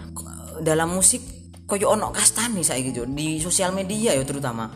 Dalam 0.62 0.94
musik 0.94 1.34
koyo 1.64 1.97
ono 1.97 2.12
kastani 2.12 2.61
saiki 2.61 2.92
cuk 2.92 3.09
di 3.16 3.40
sosial 3.40 3.73
media 3.73 4.12
yo 4.12 4.25
terutama. 4.25 4.68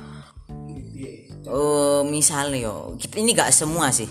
Eh 1.48 2.02
misalnya 2.04 2.68
yo, 2.68 2.74
kita 3.00 3.20
ini 3.20 3.32
gak 3.32 3.52
semua 3.52 3.88
sih. 3.88 4.08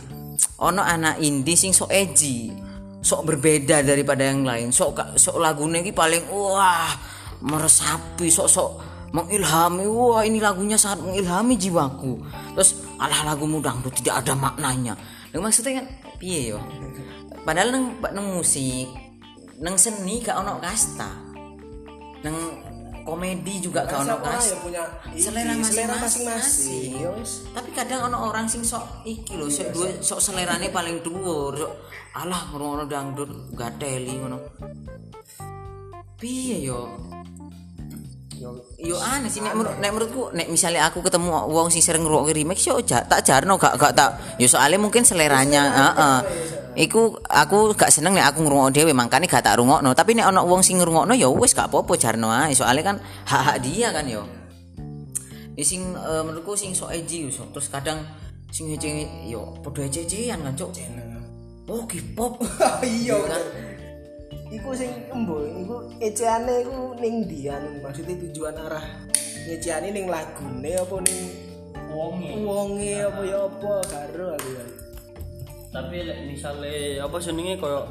Ono 0.58 0.82
anak 0.82 1.22
indie 1.22 1.54
sing 1.54 1.70
sok 1.70 1.94
edgy, 1.94 2.50
sok 3.06 3.30
berbeda 3.30 3.86
daripada 3.86 4.26
yang 4.26 4.42
lain. 4.42 4.74
Sok 4.74 5.18
sok 5.18 5.38
lagunya 5.38 5.86
iki 5.86 5.94
paling 5.94 6.26
wah 6.34 6.90
meresapi, 7.46 8.26
sok 8.34 8.50
sok 8.50 8.70
mengilhami. 9.14 9.86
Wah 9.86 10.26
ini 10.26 10.42
lagunya 10.42 10.82
sangat 10.82 11.06
mengilhami 11.06 11.54
jiwaku. 11.62 12.18
Terus 12.58 12.82
alah 12.98 13.22
lagumu 13.34 13.62
dangdut 13.62 13.94
tidak 14.02 14.26
ada 14.26 14.34
maknanya. 14.34 14.98
Nah, 15.30 15.38
maksudnya 15.38 15.86
kan 15.86 15.88
piye 16.18 16.58
yo? 16.58 16.60
Padahal 17.46 17.70
neng 17.70 18.02
neng 18.02 18.28
musik, 18.34 18.90
neng 19.62 19.78
seni 19.78 20.26
gak 20.26 20.42
ono 20.42 20.58
kasta. 20.58 21.10
Neng 22.26 22.66
komedi 23.08 23.64
juga 23.64 23.88
gak 23.88 24.04
ono 24.04 24.20
ya 24.20 24.56
punya 24.60 24.84
selera 25.16 25.56
masing-masing. 25.56 27.00
tapi 27.56 27.70
kadang 27.72 28.12
ono 28.12 28.28
orang 28.28 28.52
sing 28.52 28.68
sok 28.68 29.08
iki 29.08 29.40
lho 29.40 29.48
sok 29.48 29.72
duwe 29.72 29.90
sok 30.04 30.20
selerane 30.20 30.68
paling 30.68 31.00
dhuwur 31.00 31.56
sok 31.56 31.74
alah 32.20 32.52
ngono 32.52 32.84
dangdut 32.84 33.32
gateli 33.56 34.20
ngono. 34.20 34.38
Piye 36.20 36.68
yo? 36.68 36.92
Yo 38.78 38.98
aneh 39.02 39.30
sih 39.32 39.42
nek, 39.42 39.54
menurut- 39.58 39.78
nek 39.82 39.92
menurutku 39.94 40.24
nek 40.36 40.46
misalnya 40.52 40.86
aku 40.92 41.02
ketemu 41.02 41.30
wong 41.50 41.74
sing 41.74 41.82
sering 41.82 42.06
ngrungokne 42.06 42.36
remix 42.38 42.62
yo 42.70 42.78
tak 42.86 43.24
jarno 43.24 43.56
gak 43.58 43.80
gak 43.80 43.96
tak. 43.96 44.14
Yo 44.38 44.46
soalnya 44.52 44.78
mungkin 44.78 45.08
seleranya 45.08 45.64
heeh 45.72 46.20
iku 46.78 47.18
aku 47.26 47.74
gak 47.74 47.90
seneng 47.90 48.14
nek 48.14 48.30
aku 48.32 48.46
ngrungokno 48.46 48.70
dhewe 48.70 48.94
makane 48.94 49.26
gak 49.26 49.42
tak 49.42 49.58
rungokno. 49.58 49.98
Tapi 49.98 50.14
nek 50.14 50.30
ono 50.30 50.46
wong 50.46 50.62
sing 50.62 50.78
ngrungokno 50.78 51.18
yo 51.18 51.34
wis 51.34 51.58
gak 51.58 51.74
apa-apa 51.74 51.94
jarno 51.98 52.30
ae. 52.30 52.54
Soalnya 52.54 52.94
kan 52.94 52.98
hak-hak 53.26 53.58
dia 53.66 53.90
kan 53.90 54.06
yo 54.06 54.24
Ya 55.58 55.66
sing 55.66 55.82
eh, 55.98 56.22
menurutku 56.22 56.54
sing 56.54 56.78
sok 56.78 56.94
edgy 56.94 57.26
yo, 57.26 57.34
sok. 57.34 57.50
terus 57.50 57.74
kadang 57.74 58.06
sing 58.54 58.70
edgy 58.70 59.10
yo 59.26 59.58
padha 59.66 59.90
ece-ecean 59.90 60.46
kan 60.46 60.54
cuk. 60.54 60.70
Oh 61.68 61.84
K-pop. 61.90 62.38
Iya 62.86 63.18
kan? 63.26 63.44
Iku 64.54 64.72
sing 64.78 64.94
embo 65.10 65.42
iku 65.44 65.78
eceane 66.00 66.62
iku 66.62 66.96
ning 67.02 67.26
ndi 67.26 67.52
anu 67.52 67.84
maksudnya 67.84 68.16
tujuan 68.22 68.56
arah 68.56 68.86
ngeceane 69.50 69.92
ning 69.92 70.08
lagune 70.08 70.72
apa 70.72 70.96
ning 71.04 71.20
wonge. 71.92 72.32
wonge 72.48 72.94
apa 73.04 73.22
ya 73.28 73.40
apa 73.44 73.74
karo 73.92 74.28
aku 74.40 74.50
ya 74.56 74.87
tapi 75.68 75.98
lek 76.02 76.20
misale 76.26 76.98
apa 76.98 77.16
jenenge 77.18 77.58
koyo 77.58 77.82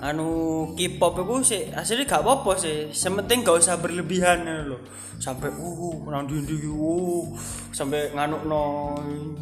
anu 0.00 0.28
K-pop 0.76 1.16
iku 1.18 1.40
sih 1.40 1.72
asli 1.72 2.04
gak 2.04 2.20
apa-apa 2.20 2.60
sih. 2.60 2.92
Sementing 2.92 3.40
gak 3.40 3.56
usah 3.56 3.80
berlebihan 3.80 4.44
lho. 4.44 4.76
Sampai 5.16 5.48
uh 5.48 5.96
nang 6.04 6.28
ndi 6.28 6.44
ndi 6.44 6.56
uh 6.66 7.24
sampai 7.72 8.12
nganukno 8.12 8.92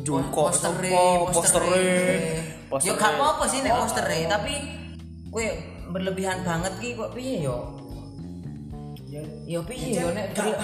jungkok 0.00 0.54
postere 0.54 0.92
apa, 0.94 1.32
postere. 1.34 1.88
yo 2.78 2.92
gak 2.94 3.12
apa-apa 3.12 3.44
sih 3.50 3.58
nek 3.60 3.74
postere 3.74 4.18
tapi 4.24 4.54
kowe 5.28 5.42
berlebihan 5.90 6.46
banget 6.46 6.72
ki 6.78 6.94
kok 6.94 7.10
piye 7.10 7.42
yo? 7.42 7.58
Yo 9.44 9.60
piye 9.66 9.98
yo 9.98 10.14
nek 10.14 10.30
berle- 10.30 10.56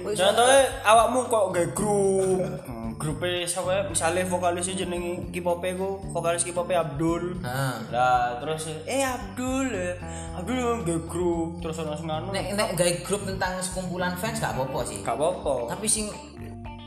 Kowe 0.00 0.10
sok- 0.10 0.24
Contohnya 0.24 0.60
awakmu 0.82 1.20
kok 1.28 1.44
gak 1.52 1.68
grup 1.76 2.40
Grupe 3.04 3.44
sapa 3.44 3.84
misalnya 3.84 4.24
vokalis 4.24 4.72
jenenge 4.72 5.28
K-pop 5.28 5.60
ku 5.76 6.00
vokalis 6.08 6.40
K-pop 6.40 6.72
Abdul. 6.72 7.36
Ah. 7.44 7.76
lah 7.92 8.40
terus 8.40 8.72
eh 8.88 9.04
Abdul 9.04 9.68
eh, 9.76 10.00
Abdul 10.32 10.80
gak 10.88 11.04
grup. 11.04 11.60
Terus 11.60 11.84
ono 11.84 11.92
sing 11.92 12.08
anu. 12.08 12.32
Nek 12.32 12.56
nek 12.56 12.72
gawe 12.72 12.92
grup 13.04 13.28
tentang 13.28 13.60
sekumpulan 13.60 14.16
fans 14.16 14.40
gak 14.40 14.56
apa-apa 14.56 14.88
sih. 14.88 15.04
Gak 15.04 15.20
apa-apa. 15.20 15.76
Tapi 15.76 15.84
sing 15.84 16.08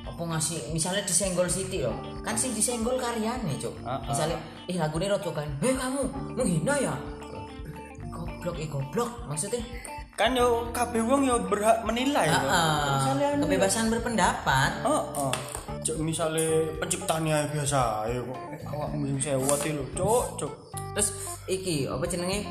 apa 0.09 0.33
ngasih 0.33 0.73
misalnya 0.73 1.05
disenggol 1.05 1.45
Siti 1.45 1.85
loh 1.85 1.93
kan 2.25 2.33
sing 2.33 2.49
disenggol 2.57 2.97
karyane 2.97 3.53
cuk. 3.61 3.77
Ah, 3.85 4.01
ah. 4.01 4.09
misalnya 4.09 4.41
ih 4.65 4.73
lagu 4.81 4.97
ini 4.97 5.13
kan 5.13 5.49
hei 5.61 5.77
kamu 5.77 6.01
menghina 6.33 6.73
ya? 6.81 6.97
Goblok 8.09 8.57
eh 8.57 8.65
goblok. 8.65 9.29
Maksudnya? 9.29 9.61
Kan 10.17 10.33
yo 10.33 10.73
kabeh 10.73 11.05
wong 11.05 11.29
yo 11.29 11.37
berhak 11.45 11.85
menilai 11.85 12.25
ah, 12.33 13.05
ah, 13.05 13.37
kebebasan 13.37 13.93
berpendapat. 13.93 14.81
Heeh. 14.81 15.66
Cuk 15.87 16.03
misale 16.03 16.75
penciptanya 16.83 17.47
biasa 17.47 18.03
ae 18.03 18.19
kok. 18.19 18.39
Awakmu 18.75 19.07
sing 19.07 19.19
sewot 19.23 19.59
lho, 19.71 19.83
cuk, 19.95 20.23
cuk. 20.35 20.53
terus 20.91 21.15
iki 21.47 21.87
apa 21.87 22.03
jenenge? 22.11 22.43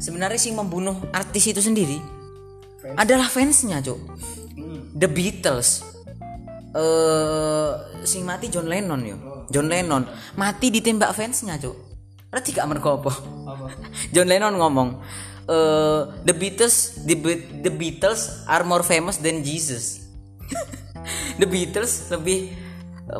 Sebenarnya 0.00 0.40
sing 0.40 0.56
membunuh 0.56 0.96
artis 1.12 1.52
itu 1.52 1.60
sendiri 1.60 2.00
adalah 2.96 3.28
fansnya 3.28 3.84
cuk. 3.84 4.00
The 4.96 5.04
Beatles. 5.04 5.84
Eh 6.72 7.72
sing 8.08 8.24
mati 8.24 8.48
John 8.48 8.64
Lennon 8.64 9.04
yo. 9.04 9.16
John 9.52 9.68
Lennon. 9.68 10.08
Mati 10.40 10.72
ditembak 10.72 11.12
fansnya 11.12 11.60
cuk. 11.60 11.76
Berarti 12.32 12.56
gak 12.56 12.72
mergo 12.72 13.04
apa? 13.04 13.12
John 14.16 14.32
Lennon 14.32 14.56
ngomong 14.56 14.88
eh 15.44 16.00
The 16.24 16.32
Beatles 16.32 17.04
the, 17.04 17.20
Be- 17.20 17.52
the 17.60 17.68
Beatles 17.68 18.48
are 18.48 18.64
more 18.64 18.80
famous 18.80 19.20
than 19.20 19.44
Jesus. 19.44 20.08
The 21.40 21.48
Beatles 21.48 22.08
lebih 22.14 22.61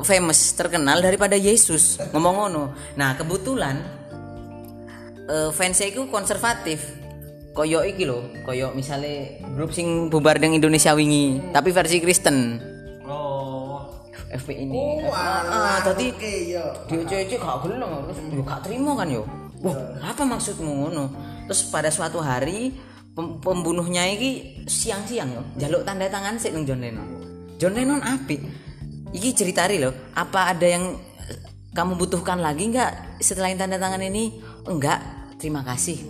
famous 0.02 0.54
terkenal 0.54 1.02
daripada 1.02 1.34
Yesus. 1.34 1.98
Ngomong 2.14 2.34
ngono. 2.38 2.64
Nah 2.94 3.18
kebetulan 3.18 3.76
eh, 5.26 5.50
fansnya 5.50 5.90
itu 5.90 6.06
konservatif. 6.08 7.02
Koyo 7.52 7.84
iki 7.84 8.08
lho 8.08 8.32
koyo 8.48 8.72
misalnya 8.72 9.44
grup 9.52 9.76
sing 9.76 10.08
bubar 10.08 10.40
dengan 10.40 10.56
Indonesia 10.56 10.96
wingi 10.96 11.52
tapi 11.52 11.68
versi 11.68 12.00
Kristen. 12.00 12.56
Oh 13.04 13.84
FP 14.32 14.56
ini. 14.56 15.04
Ah 15.12 15.84
tadi 15.84 16.16
dia 16.16 16.64
cewek 16.88 17.36
gak 17.36 17.60
gelem 17.68 18.08
terus 18.08 18.18
yo 18.32 18.40
gak 18.40 18.64
terima 18.64 18.96
kan 18.96 19.08
yo. 19.12 19.28
Wah 19.60 19.76
apa 20.00 20.24
maksudmu 20.24 20.72
ngono? 20.88 21.12
Terus 21.44 21.68
pada 21.68 21.92
suatu 21.92 22.24
hari 22.24 22.72
pem- 23.12 23.36
pembunuhnya 23.44 24.08
iki 24.08 24.64
siang-siang 24.64 25.36
yo 25.36 25.42
jaluk 25.60 25.84
tanda 25.84 26.08
tangan 26.08 26.40
nang 26.40 26.64
John 26.64 26.80
Lennon. 26.80 27.08
John 27.60 27.76
Lennon 27.76 28.00
apik 28.00 28.40
iki 29.12 29.36
ceritari 29.36 29.76
loh 29.78 29.92
apa 30.16 30.52
ada 30.52 30.66
yang 30.66 30.96
kamu 31.72 31.96
butuhkan 31.96 32.36
lagi 32.40 32.68
nggak 32.68 33.20
setelah 33.24 33.52
tanda 33.56 33.80
tangan 33.80 34.04
ini? 34.04 34.40
Enggak 34.68 35.00
terima 35.40 35.64
kasih. 35.64 36.00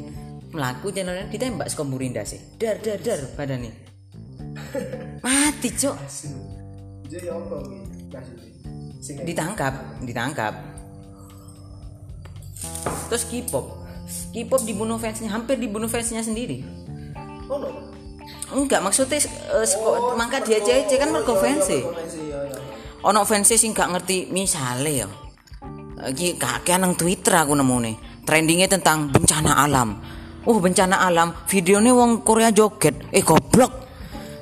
Melaku 0.50 0.90
John 0.92 1.08
Lennon 1.08 1.30
ditembak 1.30 1.70
sekomburinda 1.70 2.26
sih. 2.26 2.38
Dar 2.58 2.82
dar 2.82 2.98
dar. 2.98 3.20
Badan 3.38 3.62
nih 3.62 3.74
mati 5.24 5.70
cok 5.72 5.96
maksudnya 5.96 6.40
sing 9.02 9.16
ditangkap 9.26 9.74
ditangkap. 10.06 10.54
Terus 13.10 13.24
K-pop. 13.28 13.66
K-pop 14.32 14.62
dibunuh 14.62 14.96
fansnya 14.96 15.28
hampir 15.34 15.58
dibunuh 15.58 15.90
fansnya 15.90 16.22
sendiri. 16.22 16.62
Oh 17.50 17.58
no. 17.58 17.68
Enggak 18.52 18.80
maksudnya 18.84 19.18
eh, 19.18 19.66
seko- 19.66 20.14
mangka 20.14 20.44
dia 20.46 20.62
cece 20.62 20.94
kan 21.00 21.10
mergo 21.10 21.34
fans 21.36 21.66
e. 21.72 21.80
ono 23.02 23.26
fans 23.26 23.50
sing 23.50 23.74
gak 23.74 23.90
ngerti 23.98 24.30
misale 24.30 24.92
ya. 25.02 25.08
Iki 26.02 26.34
kakean 26.38 26.82
nang 26.82 26.98
Twitter 26.98 27.34
aku 27.38 27.54
nemu 27.54 27.76
nih 27.78 27.96
trendingnya 28.26 28.66
tentang 28.70 29.10
bencana 29.10 29.66
alam. 29.66 29.98
Oh 30.46 30.58
bencana 30.58 31.06
alam. 31.06 31.34
Videonya 31.46 31.94
wong 31.94 32.26
Korea 32.26 32.50
joget. 32.50 32.98
Eh 33.14 33.22
goblok. 33.22 33.70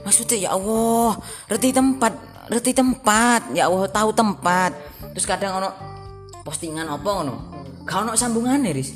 Maksudnya 0.04 0.48
ya 0.48 0.50
Allah 0.56 1.20
reti 1.48 1.72
tempat 1.72 2.12
reti 2.48 2.72
tempat. 2.72 3.52
Ya 3.52 3.68
Allah 3.68 3.88
tahu 3.92 4.12
tempat. 4.16 4.72
Terus 5.12 5.26
kadang 5.28 5.60
ono 5.60 5.68
postingan 6.44 6.88
apa 6.88 7.08
ngono? 7.08 7.34
Gak 7.84 8.08
ono 8.08 8.12
sambungannya 8.16 8.70
ris 8.72 8.92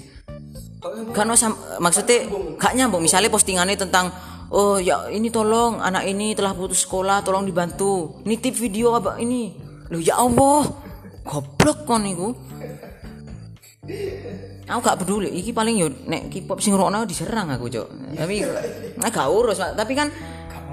Gak 0.84 1.24
ono 1.24 1.36
sam- 1.36 1.60
maksudnya 1.80 2.28
gak 2.56 2.72
nyambung. 2.76 3.04
Misalnya 3.04 3.28
postingannya 3.28 3.76
tentang 3.76 4.12
oh 4.50 4.76
ya 4.76 5.08
ini 5.08 5.32
tolong 5.32 5.80
anak 5.80 6.04
ini 6.08 6.36
telah 6.36 6.52
putus 6.52 6.84
sekolah 6.84 7.22
tolong 7.22 7.46
dibantu. 7.48 8.20
Nitip 8.26 8.58
video 8.58 8.96
apa 8.98 9.16
ini? 9.22 9.54
Loh 9.88 10.00
ya 10.02 10.20
Allah 10.20 10.68
goblok 11.24 11.88
kon 11.88 12.04
iku 12.04 12.28
aku 14.64 14.80
gak 14.80 15.04
peduli 15.04 15.28
iki 15.28 15.52
paling 15.52 15.76
yo 15.76 15.88
nek 16.08 16.32
K-pop 16.32 16.56
sing 16.60 16.72
ngrungokno 16.72 17.04
diserang 17.04 17.52
aku 17.52 17.68
cok 17.68 18.16
tapi 18.16 18.40
nah, 18.96 19.12
gak 19.12 19.28
urus 19.28 19.60
tapi 19.60 19.92
kan 19.92 20.08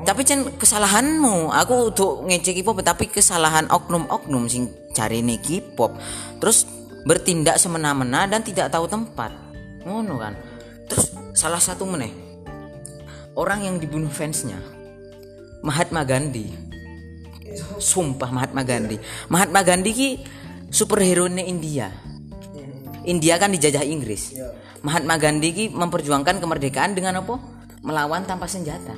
tapi 0.02 0.26
cen 0.26 0.42
kesalahanmu. 0.58 1.54
Aku 1.54 1.94
untuk 1.94 2.26
ngecek 2.26 2.58
K-pop 2.62 2.82
tapi 2.82 3.06
kesalahan 3.06 3.70
oknum-oknum 3.70 4.50
sing 4.50 4.66
cari 4.98 5.22
nih 5.22 5.38
K-pop. 5.38 5.94
Terus 6.42 6.66
bertindak 7.06 7.62
semena-mena 7.62 8.26
dan 8.26 8.42
tidak 8.42 8.74
tahu 8.74 8.90
tempat. 8.90 9.30
Ngono 9.86 10.18
kan? 10.18 10.34
Terus 10.90 11.14
salah 11.38 11.62
satu 11.62 11.86
meneh 11.86 12.31
orang 13.36 13.66
yang 13.66 13.76
dibunuh 13.80 14.12
fansnya. 14.12 14.60
Mahatma 15.62 16.02
Gandhi. 16.04 16.50
Sumpah 17.78 18.32
Mahatma 18.32 18.66
Gandhi. 18.66 18.98
Mahatma 19.30 19.62
Gandhi 19.62 19.92
ki 19.94 20.10
superhero 20.72 21.28
nya 21.30 21.46
India. 21.46 21.92
India 23.06 23.38
kan 23.38 23.54
dijajah 23.54 23.86
Inggris. 23.86 24.38
Mahatma 24.82 25.18
Gandhi 25.22 25.50
ki 25.54 25.66
memperjuangkan 25.74 26.42
kemerdekaan 26.42 26.98
dengan 26.98 27.22
apa? 27.22 27.38
Melawan 27.82 28.26
tanpa 28.26 28.50
senjata. 28.50 28.94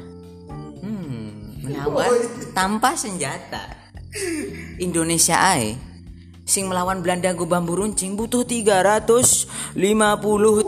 Hmm, 0.84 1.60
melawan 1.64 2.12
tanpa 2.56 2.96
senjata. 2.96 3.80
Indonesia 4.78 5.40
ae 5.40 5.93
sing 6.54 6.70
melawan 6.70 7.02
Belanda 7.02 7.34
go 7.34 7.50
bambu 7.50 7.74
runcing 7.74 8.14
butuh 8.14 8.46
350 8.46 9.74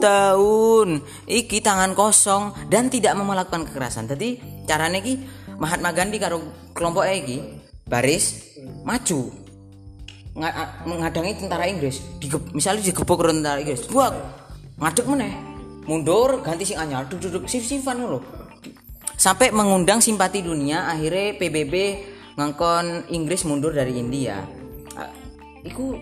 tahun. 0.02 0.88
Iki 1.30 1.62
tangan 1.62 1.94
kosong 1.94 2.58
dan 2.74 2.90
tidak 2.90 3.14
melakukan 3.14 3.70
kekerasan. 3.70 4.10
Tadi 4.10 4.42
caranya 4.66 4.98
ki 4.98 5.22
Mahatma 5.62 5.94
Gandhi 5.94 6.18
karo 6.18 6.42
kelompok 6.74 7.06
iki 7.06 7.62
baris 7.86 8.58
maju. 8.82 9.30
Mengadangi 10.90 11.38
tentara 11.38 11.70
Inggris. 11.70 12.02
Digep- 12.18 12.50
misalnya 12.58 12.82
digebuk 12.82 13.22
karo 13.22 13.30
tentara 13.30 13.62
Inggris. 13.62 13.86
Buak 13.86 14.18
ngadeg 14.82 15.06
meneh. 15.06 15.34
Mundur 15.86 16.42
ganti 16.42 16.66
sing 16.66 16.82
anyar 16.82 17.06
duduk 17.06 17.30
duduk 17.30 17.46
sif 17.46 17.62
sifan 17.62 18.02
lho. 18.02 18.26
Sampai 19.16 19.54
mengundang 19.54 20.02
simpati 20.02 20.42
dunia 20.42 20.90
akhirnya 20.90 21.38
PBB 21.38 21.74
ngangkon 22.36 23.08
Inggris 23.16 23.48
mundur 23.48 23.72
dari 23.72 23.96
India 23.96 24.65
iku 25.66 25.98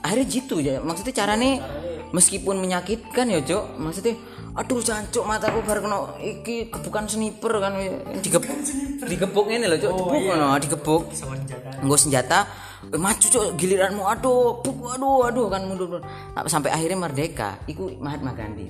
akhirnya 0.00 0.26
gitu 0.26 0.56
ya. 0.58 0.80
Maksudnya 0.80 1.14
caranya 1.14 1.62
meskipun 2.14 2.62
menyakitkan 2.62 3.26
ya 3.26 3.42
cok 3.42 3.74
maksudnya 3.74 4.14
aduh 4.54 4.78
jancuk 4.78 5.26
mataku 5.26 5.66
bar 5.66 5.82
kena 5.82 6.14
iki 6.22 6.70
gebukan 6.70 7.10
sniper 7.10 7.58
kan 7.58 7.74
digebuk 8.22 8.54
digebuk 9.02 9.46
ini 9.50 9.66
loh 9.66 9.74
cok 9.82 9.90
digebuk 9.90 10.22
ngono, 10.30 10.46
digebuk 10.62 11.02
nggo 11.82 11.96
senjata. 11.98 12.46
Eh, 12.92 13.00
maju 13.00 13.26
cok 13.26 13.56
giliranmu. 13.56 14.02
Aduh 14.04 14.60
buk, 14.60 14.76
aduh 14.92 15.24
aduh 15.24 15.46
kan 15.48 15.64
mundur, 15.64 15.88
mundur. 15.88 16.02
sampai 16.48 16.72
akhirnya 16.74 16.98
merdeka. 17.00 17.56
Iku 17.64 17.96
Mahatma 18.00 18.36
Gandhi. 18.36 18.68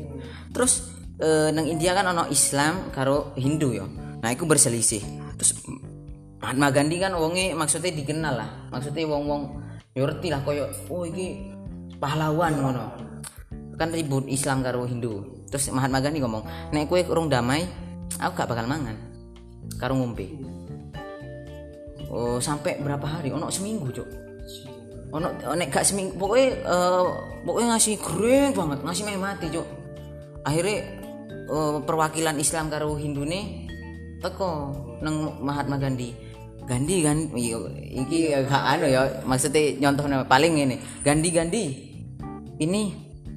Terus 0.55 0.87
eh, 1.19 1.51
nang 1.51 1.67
India 1.67 1.97
kan 1.97 2.07
ono 2.07 2.31
Islam 2.31 2.95
karo 2.95 3.35
Hindu 3.35 3.75
ya. 3.75 3.87
Nah 4.23 4.31
iku 4.31 4.47
berselisih. 4.47 5.03
Terus 5.35 5.59
Mahatma 6.39 6.71
Gandhi 6.71 7.01
kan 7.01 7.17
wonge 7.19 7.57
maksudnya 7.57 7.91
dikenal 7.91 8.35
lah. 8.39 8.51
Maksudnya 8.71 9.03
wong-wong 9.09 9.64
ngerti 9.95 10.27
lah 10.31 10.43
koyo 10.43 10.67
oh 10.91 11.07
iki 11.07 11.55
pahlawan 12.03 12.53
ngono. 12.59 12.85
Kan 13.75 13.91
ribut 13.91 14.27
Islam 14.31 14.63
karo 14.63 14.87
Hindu. 14.87 15.47
Terus 15.51 15.71
Mahatma 15.71 16.03
Gandhi 16.03 16.23
ngomong 16.23 16.71
nek 16.75 16.91
kue 16.91 17.07
urung 17.07 17.31
damai 17.31 17.67
aku 18.19 18.33
gak 18.35 18.51
bakal 18.51 18.67
mangan 18.67 18.99
karo 19.79 19.95
ngombe. 19.95 20.27
Oh 22.11 22.39
sampai 22.39 22.79
berapa 22.79 23.07
hari? 23.07 23.35
Ono 23.35 23.51
seminggu 23.51 23.91
cok 23.91 24.25
ono 25.15 25.31
nek 25.55 25.71
gak 25.71 25.87
seminggu 25.87 26.19
pokoknya 26.19 26.49
eh, 26.67 27.07
pokoknya 27.47 27.69
ngasih 27.79 27.95
kering 28.03 28.51
banget 28.51 28.79
ngasih 28.83 29.03
meh 29.07 29.19
mati 29.23 29.47
cok 29.47 29.67
akhirnya 30.43 30.77
eh, 31.47 31.77
perwakilan 31.87 32.37
Islam 32.43 32.67
karo 32.67 32.99
Hindu 32.99 33.23
nih 33.23 33.71
teko 34.19 34.75
nang 35.07 35.39
Mahatma 35.39 35.79
Gandhi 35.79 36.11
Gandhi 36.65 37.05
kan 37.05 37.29
iya, 37.37 37.61
iki 37.93 38.33
gak 38.33 38.49
anu 38.49 38.89
ya 38.89 39.05
maksudnya 39.29 39.77
nyontohnya 39.85 40.25
paling 40.25 40.57
ini 40.57 40.81
Gandhi 41.05 41.29
Gandhi 41.29 41.65
ini 42.59 42.95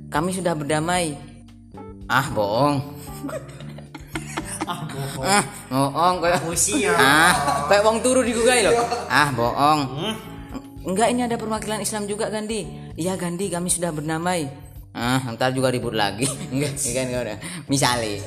kami 0.08 0.32
sudah 0.32 0.56
berdamai. 0.56 1.18
Ah 2.08 2.28
bohong. 2.32 2.80
Ah 4.63 4.82
bohong. 4.88 5.26
Ah 5.28 5.44
bohong 5.68 6.16
kayak 6.24 6.42
Usia. 6.48 6.96
ah 6.96 7.66
kayak 7.68 7.84
wong 7.84 8.00
turu 8.00 8.24
di 8.24 8.32
Google 8.32 8.72
loh 8.72 8.76
ah 9.12 9.30
bohong. 9.36 9.82
Enggak 10.88 11.12
ini 11.12 11.28
ada 11.28 11.36
perwakilan 11.36 11.84
Islam 11.84 12.08
juga 12.08 12.32
Gandhi 12.32 12.63
iya 12.96 13.20
Gandhi 13.20 13.52
kami 13.52 13.68
sudah 13.68 13.92
berdamai. 13.92 14.48
Ah 14.96 15.20
ntar 15.36 15.52
juga 15.52 15.68
ribut 15.68 15.92
lagi. 15.92 16.24
Enggak 16.54 16.80
enggak 16.80 17.04
enggak 17.12 17.22
udah 17.28 17.38
misalnya 17.68 18.24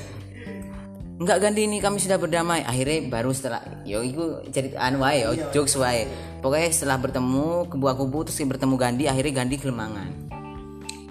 enggak 1.20 1.38
Gandhi 1.44 1.68
ini 1.68 1.78
kami 1.84 2.00
sudah 2.00 2.16
berdamai. 2.16 2.64
Akhirnya 2.64 3.06
baru 3.12 3.30
setelah 3.36 3.60
yo 3.84 4.00
itu 4.00 4.40
cerita 4.48 4.80
anu 4.80 5.04
wae 5.04 5.22
yo 5.22 5.36
jokes 5.52 5.76
wae. 5.76 6.08
Pokoknya 6.40 6.72
setelah 6.72 6.96
bertemu 6.96 7.68
kubu-kubu 7.68 8.24
terus 8.24 8.40
bertemu 8.40 8.74
Gandhi 8.80 9.04
akhirnya 9.06 9.44
Gandhi 9.44 9.60
kelemangan 9.60 10.30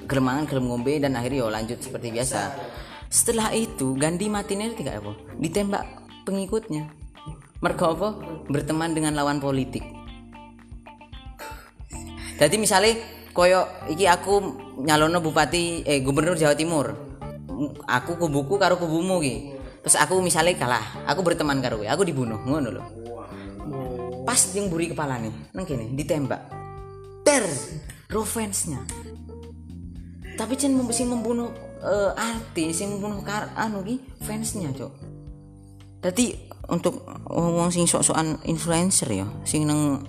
kelemangan 0.10 0.50
kelem 0.50 0.66
ngombe 0.66 0.98
dan 0.98 1.14
akhirnya 1.14 1.46
yo 1.46 1.48
lanjut 1.54 1.78
seperti 1.78 2.10
biasa. 2.10 2.58
Setelah 3.14 3.54
itu 3.54 3.94
Gandhi 3.94 4.26
matinya 4.26 4.66
tidak 4.74 5.06
apa? 5.06 5.14
Ditembak 5.38 5.86
pengikutnya. 6.26 6.90
Mereka 7.62 7.86
apa? 7.94 8.10
Berteman 8.50 8.98
dengan 8.98 9.14
lawan 9.14 9.38
politik. 9.38 9.86
Jadi 12.42 12.56
misalnya 12.58 12.98
koyo 13.36 13.70
iki 13.86 14.10
aku 14.10 14.42
nyalono 14.82 15.22
bupati 15.22 15.86
eh 15.86 16.02
gubernur 16.02 16.34
Jawa 16.34 16.58
Timur. 16.58 16.98
Aku 17.86 18.18
kubuku 18.18 18.58
karo 18.58 18.80
kubumu 18.80 19.20
ki 19.20 19.59
terus 19.84 19.96
aku 19.96 20.20
misalnya 20.20 20.56
kalah 20.60 20.86
aku 21.08 21.24
berteman 21.24 21.60
karo 21.64 21.82
aku 21.84 22.04
dibunuh 22.04 22.40
ngono 22.44 22.70
lho. 22.74 22.84
Pas 24.24 24.40
yang 24.54 24.70
buri 24.70 24.92
kepala 24.92 25.18
nih 25.18 25.34
nang 25.56 25.66
kene 25.66 25.92
ditembak. 25.96 26.42
Ter 27.26 27.46
ro 28.10 28.26
fansnya 28.26 28.82
tapi 30.40 30.56
cen 30.56 30.72
sing 30.96 31.12
membunuh 31.12 31.52
eh, 31.84 32.16
artis 32.16 32.80
sing 32.80 32.96
membunuh 32.96 33.20
kar 33.28 33.52
anu 33.60 33.84
ki 33.84 34.00
fansnya 34.24 34.72
cok. 34.72 34.92
Tadi 36.00 36.32
untuk 36.72 37.04
wong 37.28 37.60
wong 37.60 37.70
sing 37.76 37.84
sok-sokan 37.84 38.40
influencer 38.48 39.12
ya 39.12 39.28
sing 39.44 39.68
nang 39.68 40.08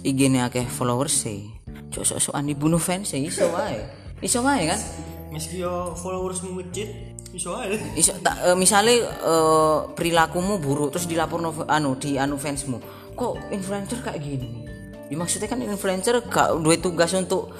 IG 0.00 0.32
ne 0.32 0.40
akeh 0.40 0.64
followers 0.64 1.28
sih 1.28 1.52
cok 1.92 2.16
sok-sokan 2.16 2.48
dibunuh 2.48 2.80
fans 2.80 3.12
sih 3.12 3.28
iso 3.28 3.44
wae. 3.52 3.84
Iso 4.24 4.40
wae 4.40 4.72
kan? 4.72 4.80
Meski 5.28 5.60
yo 5.60 5.92
followersmu 5.92 6.56
ngecit 6.56 7.15
iso 7.36 7.52
ae. 7.60 7.76
Iso 8.00 8.16
tak 8.24 8.40
eh, 8.40 8.56
misale 8.56 9.04
eh, 9.04 9.78
perilakumu 9.92 10.56
buruk 10.56 10.96
terus 10.96 11.04
dilaporno 11.04 11.52
anu 11.68 12.00
di 12.00 12.16
anu 12.16 12.40
fansmu. 12.40 12.80
Kok 13.12 13.52
influencer 13.52 14.00
kayak 14.00 14.20
gini? 14.24 14.64
Ya 15.12 15.14
maksudnya 15.20 15.46
kan 15.46 15.60
influencer 15.62 16.18
gak 16.26 16.58
duwe 16.58 16.80
tugas 16.80 17.14
untuk 17.14 17.54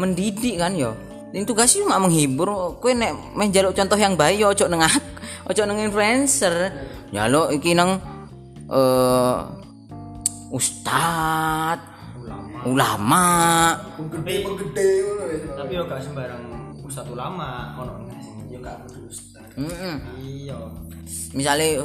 mendidik 0.00 0.58
kan 0.58 0.74
yo 0.74 0.96
ini 1.30 1.44
tugas 1.44 1.76
cuma 1.76 2.00
menghibur. 2.00 2.80
Kue 2.80 2.96
nek 2.96 3.36
main 3.36 3.52
jaluk 3.52 3.76
contoh 3.76 4.00
yang 4.00 4.16
baik 4.16 4.40
yo 4.40 4.48
ojo 4.48 4.64
neng 4.64 4.80
ak 4.80 4.96
ojo 5.52 5.62
neng 5.68 5.84
influencer. 5.84 6.72
Jaluk 7.12 7.52
iki 7.52 7.76
nang 7.76 8.00
eh 8.72 9.36
ustad 10.48 11.84
ulama. 12.64 13.76
penggede 14.00 14.34
penggede. 14.40 14.88
Ya. 15.04 15.52
tapi 15.52 15.72
yo 15.76 15.84
gak 15.84 16.00
sembarang 16.00 16.42
ustadz 16.80 17.12
ulama 17.12 17.76
ono 17.76 18.07
gak 18.68 18.78
kudu 18.84 19.00
ustadz 19.08 19.56
Mm-mm. 19.56 19.96
iya. 20.20 20.58
Misalnya 21.32 21.82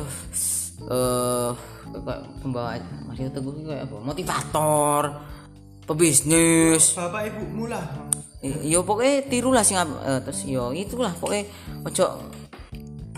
eh 0.83 1.51
kayak 1.93 2.19
pembawa 2.43 2.75
Mario 3.07 3.29
Teguh 3.31 3.53
kayak 3.63 3.87
apa? 3.87 3.97
Motivator 4.03 5.03
pebisnis. 5.87 6.95
Bapak 6.95 7.31
ibumu 7.31 7.71
lah. 7.71 7.83
I- 8.43 8.67
yo 8.67 8.83
pokoknya 8.83 9.23
tirulah 9.31 9.63
sing 9.63 9.79
eh, 9.79 10.19
terus 10.21 10.43
yo 10.43 10.75
itulah 10.75 11.15
pokoknya 11.15 11.47
ojo 11.87 12.05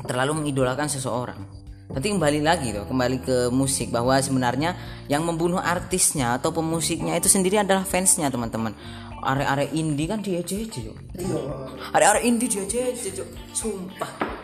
terlalu 0.05 0.31
mengidolakan 0.45 0.85
seseorang. 0.85 1.41
Nanti 1.85 2.11
kembali 2.11 2.41
lagi 2.41 2.73
tuh 2.73 2.85
kembali 2.89 3.17
ke 3.21 3.37
musik 3.53 3.93
bahwa 3.93 4.17
sebenarnya 4.17 4.73
yang 5.09 5.21
membunuh 5.25 5.61
artisnya 5.61 6.37
atau 6.37 6.49
pemusiknya 6.49 7.13
itu 7.17 7.29
sendiri 7.29 7.61
adalah 7.61 7.85
fansnya 7.85 8.29
teman-teman 8.33 8.73
area-area 9.25 9.67
indie 9.73 10.05
kan 10.05 10.21
dia 10.21 10.45
aja 10.45 10.55
yuk 10.55 10.95
area-area 11.91 12.21
indie 12.21 12.47
yuk 12.47 13.29
sumpah. 13.51 14.35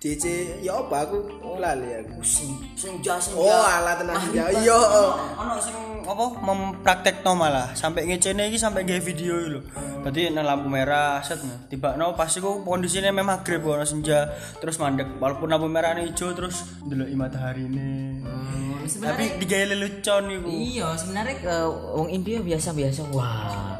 DC 0.00 0.24
ya 0.64 0.80
apa 0.80 1.04
aku? 1.04 1.28
Lali 1.60 1.92
aku. 1.92 2.24
Senja 2.24 3.20
senja 3.20 3.36
oh 3.36 3.68
alah 3.68 4.00
tenang 4.00 4.32
ya 4.32 4.48
iya. 4.48 4.80
Ono 5.36 5.60
sing 5.60 5.76
apa 6.08 6.24
mempraktekno 6.40 7.36
malah. 7.36 7.76
Sampai 7.76 8.08
ngecene 8.08 8.48
iki 8.48 8.56
sampai 8.56 8.88
gawe 8.88 8.96
video 9.04 9.36
iki 9.36 9.48
lho. 9.52 9.60
Dadi 10.00 10.32
nang 10.32 10.48
lampu 10.48 10.72
merah 10.72 11.20
set. 11.20 11.44
Tiba 11.68 12.00
no 12.00 12.16
pas 12.16 12.32
iku 12.32 12.64
kondisinya 12.64 13.12
memang 13.12 13.44
maghrib 13.44 13.60
ono 13.60 13.84
senja. 13.84 14.32
Terus 14.56 14.80
mandek. 14.80 15.20
Walaupun 15.20 15.52
lampu 15.52 15.68
merah 15.68 15.92
hijau 16.00 16.32
terus 16.32 16.64
ndeloki 16.80 17.12
matahari 17.20 17.68
ini. 17.68 18.24
Tapi 18.88 19.36
digawe 19.36 19.64
lelucon 19.76 20.32
iku. 20.32 20.48
Iya, 20.48 20.96
sebenarnya 20.96 21.36
ke 21.44 21.54
wong 21.68 22.08
India 22.08 22.40
biasa-biasa. 22.40 23.04
Wah. 23.12 23.79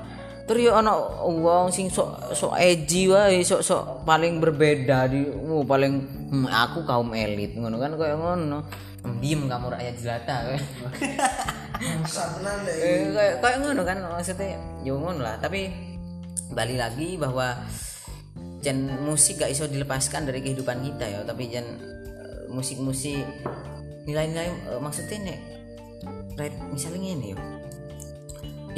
Terus 0.50 0.66
yo 0.66 0.74
ana 0.74 0.98
wong 1.22 1.70
sing 1.70 1.86
sok 1.86 2.34
sok 2.34 2.58
edgy 2.58 3.06
wae, 3.06 3.38
sok 3.46 3.62
sok 3.62 4.02
paling 4.02 4.42
berbeda 4.42 5.06
di 5.06 5.22
oh, 5.46 5.62
paling 5.62 6.26
hmm, 6.26 6.50
aku 6.50 6.82
kaum 6.82 7.14
elit 7.14 7.54
ngono 7.54 7.78
kan 7.78 7.94
kayak 7.94 8.18
ngono. 8.18 8.66
Hmm, 9.06 9.22
Diem 9.22 9.46
kamu 9.46 9.70
rakyat 9.70 9.94
jelata 10.02 10.50
kayak. 10.50 10.58
deh 12.66 12.76
Eh, 12.82 13.14
kayak 13.38 13.62
ngono 13.62 13.86
kan 13.86 14.02
maksudnya 14.02 14.58
yo 14.82 14.98
ngono 14.98 15.22
lah, 15.22 15.38
tapi 15.38 15.70
balik 16.50 16.82
lagi 16.82 17.14
bahwa 17.14 17.54
jan 18.58 18.90
musik 19.06 19.38
gak 19.38 19.54
iso 19.54 19.70
dilepaskan 19.70 20.26
dari 20.26 20.42
kehidupan 20.42 20.82
kita 20.82 21.06
ya, 21.06 21.22
tapi 21.22 21.46
jan 21.46 21.62
eh, 21.62 22.50
musik-musik 22.50 23.22
nilai-nilai 24.02 24.50
eh, 24.50 24.80
maksudnya 24.82 25.30
nek 25.30 25.38
rap 26.34 26.54
misalnya 26.74 27.14
ini 27.14 27.38
yo. 27.38 27.60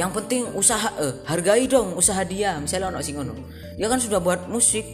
Yang 0.01 0.11
penting 0.23 0.43
usaha 0.57 0.89
eh, 0.97 1.15
hargai 1.29 1.69
dong 1.69 1.93
usaha 1.93 2.25
dia, 2.25 2.57
misalnya 2.57 2.97
ono 2.97 3.05
sing 3.05 3.21
ngono. 3.21 3.37
Dia 3.77 3.93
kan 3.93 4.01
sudah 4.01 4.25
buat 4.25 4.49
musik. 4.49 4.85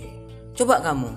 Coba 0.58 0.82
kamu. 0.82 1.10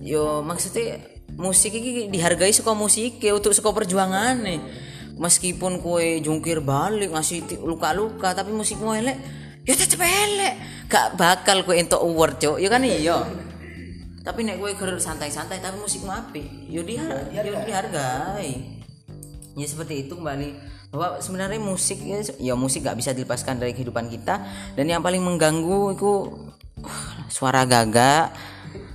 Yo 0.00 0.40
maksudnya 0.40 1.00
musik 1.36 1.76
ini 1.76 2.08
dihargai 2.08 2.52
suka 2.52 2.72
musik 2.72 3.20
untuk 3.20 3.52
suka 3.52 3.70
perjuangan 3.76 4.40
nih. 4.40 4.60
Meskipun 5.14 5.78
kue 5.78 6.18
jungkir 6.18 6.58
balik 6.58 7.14
ngasih 7.14 7.62
luka-luka 7.62 8.34
tapi 8.34 8.50
musikmu 8.50 8.98
elek, 8.98 9.14
ya 9.62 9.74
tetep 9.78 10.02
elek. 10.02 10.58
Gak 10.90 11.14
bakal 11.14 11.62
kue 11.62 11.78
entuk 11.78 12.02
award, 12.02 12.40
Cuk. 12.42 12.58
Ya 12.58 12.66
kan 12.66 12.82
iya. 12.82 13.22
tapi 14.24 14.40
nek 14.40 14.56
kue 14.56 14.72
ger 14.72 14.96
santai-santai 14.96 15.60
tapi 15.60 15.76
musikmu 15.76 16.08
apik, 16.08 16.48
dihar 16.72 17.28
yo 17.30 17.52
dihargai. 17.62 18.80
Ya 19.54 19.66
seperti 19.68 20.08
itu 20.08 20.16
kembali 20.18 20.56
bahwa 20.94 21.18
sebenarnya 21.18 21.58
musik 21.58 21.98
ya, 22.38 22.54
musik 22.54 22.86
gak 22.86 22.94
bisa 22.94 23.10
dilepaskan 23.10 23.58
dari 23.58 23.74
kehidupan 23.74 24.06
kita. 24.06 24.38
Dan 24.78 24.86
yang 24.86 25.02
paling 25.02 25.18
mengganggu 25.26 25.98
itu 25.98 26.30
uh, 26.86 27.26
suara 27.26 27.66
gagak 27.66 28.30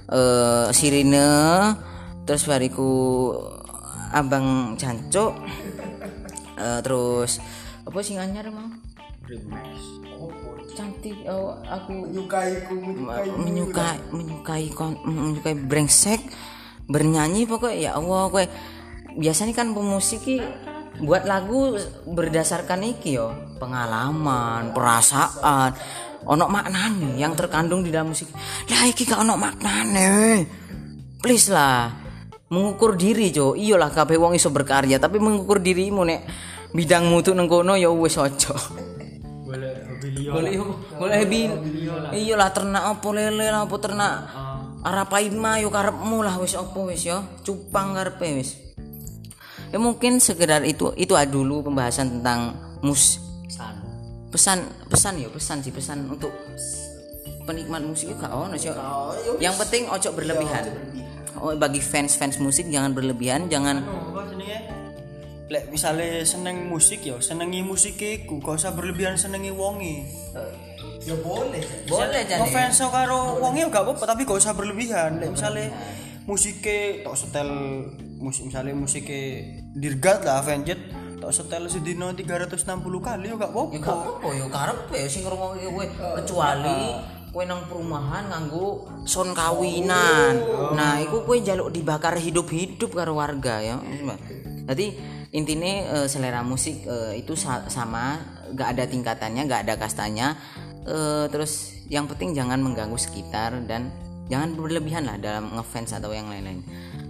eh 0.10 0.68
sirine 0.74 1.30
terus 2.26 2.50
bariku 2.50 3.30
abang 4.10 4.74
jancuk 4.74 5.38
eh, 6.58 6.82
terus 6.82 7.38
apa 7.86 8.00
sih 8.02 8.18
anyar 8.18 8.50
emang 8.50 8.74
cantik 10.74 11.14
oh, 11.30 11.54
aku 11.62 11.94
menyukaiku 11.94 12.74
menyukai 13.38 14.02
menyukai 14.10 14.66
kon- 14.74 15.02
menyukai 15.06 15.54
brengsek 15.54 16.22
bernyanyi 16.90 17.46
pokoknya 17.46 17.78
ya 17.78 17.92
Allah 18.02 18.34
kowe. 18.34 18.46
Biasanya 19.14 19.54
kan 19.54 19.78
pemusik 19.78 20.26
ki 20.26 20.42
buat 20.98 21.30
lagu 21.30 21.78
berdasarkan 22.10 22.98
iki 22.98 23.22
yo 23.22 23.30
pengalaman 23.62 24.74
perasaan. 24.74 25.78
Ono 26.26 26.46
maknane 26.52 27.16
yang 27.16 27.38
terkandung 27.38 27.86
di 27.86 27.94
dalam 27.94 28.12
musik. 28.12 28.28
Lah 28.68 28.84
iki 28.90 29.06
gak 29.06 29.24
ono 29.24 29.40
maknane 29.40 30.46
please 31.20 31.52
lah 31.52 31.92
mengukur 32.50 32.96
diri 32.96 33.30
jo 33.30 33.54
iyalah 33.54 33.92
kabeh 33.92 34.16
wong 34.16 34.34
iso 34.34 34.50
berkarya 34.50 34.98
tapi 34.98 35.20
mengukur 35.20 35.60
dirimu 35.60 36.02
nek 36.08 36.22
bidangmu 36.72 37.20
tuh 37.22 37.36
neng 37.36 37.52
kono 37.52 37.76
ya 37.76 37.92
wis 37.92 38.16
ojo 38.18 38.56
Boleh 39.50 39.74
boleh 40.30 40.54
boleh 40.96 41.22
bin 41.26 41.50
iyalah 42.14 42.54
ternak 42.54 42.86
apa 42.86 43.08
lele 43.12 43.50
lah 43.50 43.66
apa 43.66 43.76
ternak 43.82 44.16
arapai 44.86 45.34
mah 45.34 45.58
yo 45.58 45.74
karepmu 45.74 46.22
lah 46.22 46.38
wis 46.38 46.54
apa 46.54 46.80
wis 46.86 47.10
yo. 47.10 47.26
Cupang 47.42 47.98
karepe 47.98 48.38
wis 48.38 48.69
ya 49.70 49.78
mungkin 49.78 50.18
sekedar 50.18 50.66
itu 50.66 50.94
itu 50.98 51.14
dulu 51.30 51.66
pembahasan 51.66 52.20
tentang 52.20 52.58
mus 52.82 53.22
pesan. 54.30 54.62
pesan 54.90 55.14
yo 55.18 55.30
pesan 55.34 55.58
sih 55.66 55.74
pesan 55.74 56.06
untuk 56.06 56.30
penikmat 57.50 57.82
musik 57.82 58.14
gak 58.22 58.30
ono 58.30 58.54
sih 58.54 58.70
yang 59.42 59.58
penting 59.58 59.90
ojo 59.90 60.10
berlebihan. 60.14 60.70
Oh, 61.40 61.56
bagi 61.56 61.82
fans 61.82 62.14
fans 62.14 62.38
musik 62.38 62.70
jangan 62.70 62.94
berlebihan 62.94 63.50
jangan 63.50 63.82
Anu? 63.82 64.20
Lek 65.50 65.66
misale 65.74 66.30
seneng 66.30 66.70
musik 66.70 67.02
ya, 67.02 67.18
senengi 67.18 67.66
musik 67.66 67.98
iku, 67.98 68.38
gak 68.38 68.62
usah 68.62 68.70
berlebihan 68.78 69.18
senengi 69.18 69.50
wonge. 69.50 70.06
ya 71.02 71.18
boleh 71.26 71.90
boleh 71.90 72.22
jadi. 72.22 72.38
Ngefans 72.38 72.86
karo 72.86 73.42
wonge 73.42 73.66
gak 73.66 73.82
apa-apa, 73.82 74.14
tapi 74.14 74.30
gak 74.30 74.38
usah 74.38 74.54
berlebihan. 74.54 75.18
Lek 75.18 75.34
misale 75.34 75.74
musike 76.30 77.02
tok 77.02 77.18
setel 77.18 77.50
musik 78.20 78.52
misale 78.52 78.76
musike 78.76 79.20
Dirgat 79.74 80.28
lah 80.28 80.44
Avenged 80.44 80.80
tok 81.20 81.36
setel 81.36 81.68
sedino 81.68 82.12
360 82.16 82.64
kali 83.04 83.28
yo 83.28 83.36
gak 83.36 83.52
ya 83.52 83.56
apa-apa. 83.56 83.76
gak 83.84 83.98
apa 84.24 84.28
ya 84.32 84.46
karepe 84.48 84.98
ya 85.04 85.08
sing 85.12 85.22
ngrungokke 85.28 85.68
kowe. 85.68 85.86
Kecuali 86.24 86.80
kowe 87.30 87.44
nang 87.44 87.62
perumahan 87.68 88.24
nganggo 88.32 88.88
sound 89.04 89.36
kawinan. 89.36 90.40
Nah 90.80 91.04
iku 91.04 91.28
kowe 91.28 91.36
njaluk 91.36 91.76
dibakar 91.76 92.16
hidup-hidup 92.16 92.96
karo 92.96 93.20
warga 93.20 93.60
ya. 93.60 93.76
Jadi 94.64 94.86
intinya 95.36 95.72
eh, 96.00 96.08
selera 96.08 96.40
musik 96.40 96.88
eh, 96.88 97.20
itu 97.20 97.36
sa- 97.36 97.68
sama 97.68 98.16
gak 98.56 98.80
ada 98.80 98.84
tingkatannya 98.88 99.44
gak 99.44 99.68
ada 99.68 99.76
kastanya. 99.76 100.40
Eh, 100.88 101.28
terus 101.28 101.84
yang 101.92 102.08
penting 102.08 102.32
jangan 102.32 102.64
mengganggu 102.64 102.96
sekitar 102.96 103.60
dan 103.68 103.92
jangan 104.32 104.56
berlebihan 104.56 105.04
lah 105.04 105.18
dalam 105.20 105.52
ngefans 105.52 106.00
atau 106.00 106.14
yang 106.14 106.30
lain-lain 106.30 106.62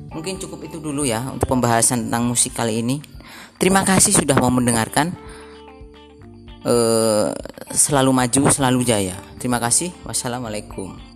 Mungkin 0.10 0.42
cukup 0.42 0.66
itu 0.66 0.82
dulu 0.82 1.06
ya 1.06 1.22
untuk 1.30 1.46
pembahasan 1.46 2.10
tentang 2.10 2.26
musik 2.26 2.58
kali 2.58 2.82
ini. 2.82 2.98
Terima 3.62 3.86
kasih 3.86 4.16
sudah 4.16 4.40
mau 4.40 4.50
mendengarkan. 4.50 5.14
Uh, 6.60 7.32
selalu 7.72 8.12
maju, 8.12 8.42
selalu 8.52 8.84
jaya. 8.84 9.16
Terima 9.40 9.62
kasih. 9.64 9.96
Wassalamualaikum. 10.04 11.10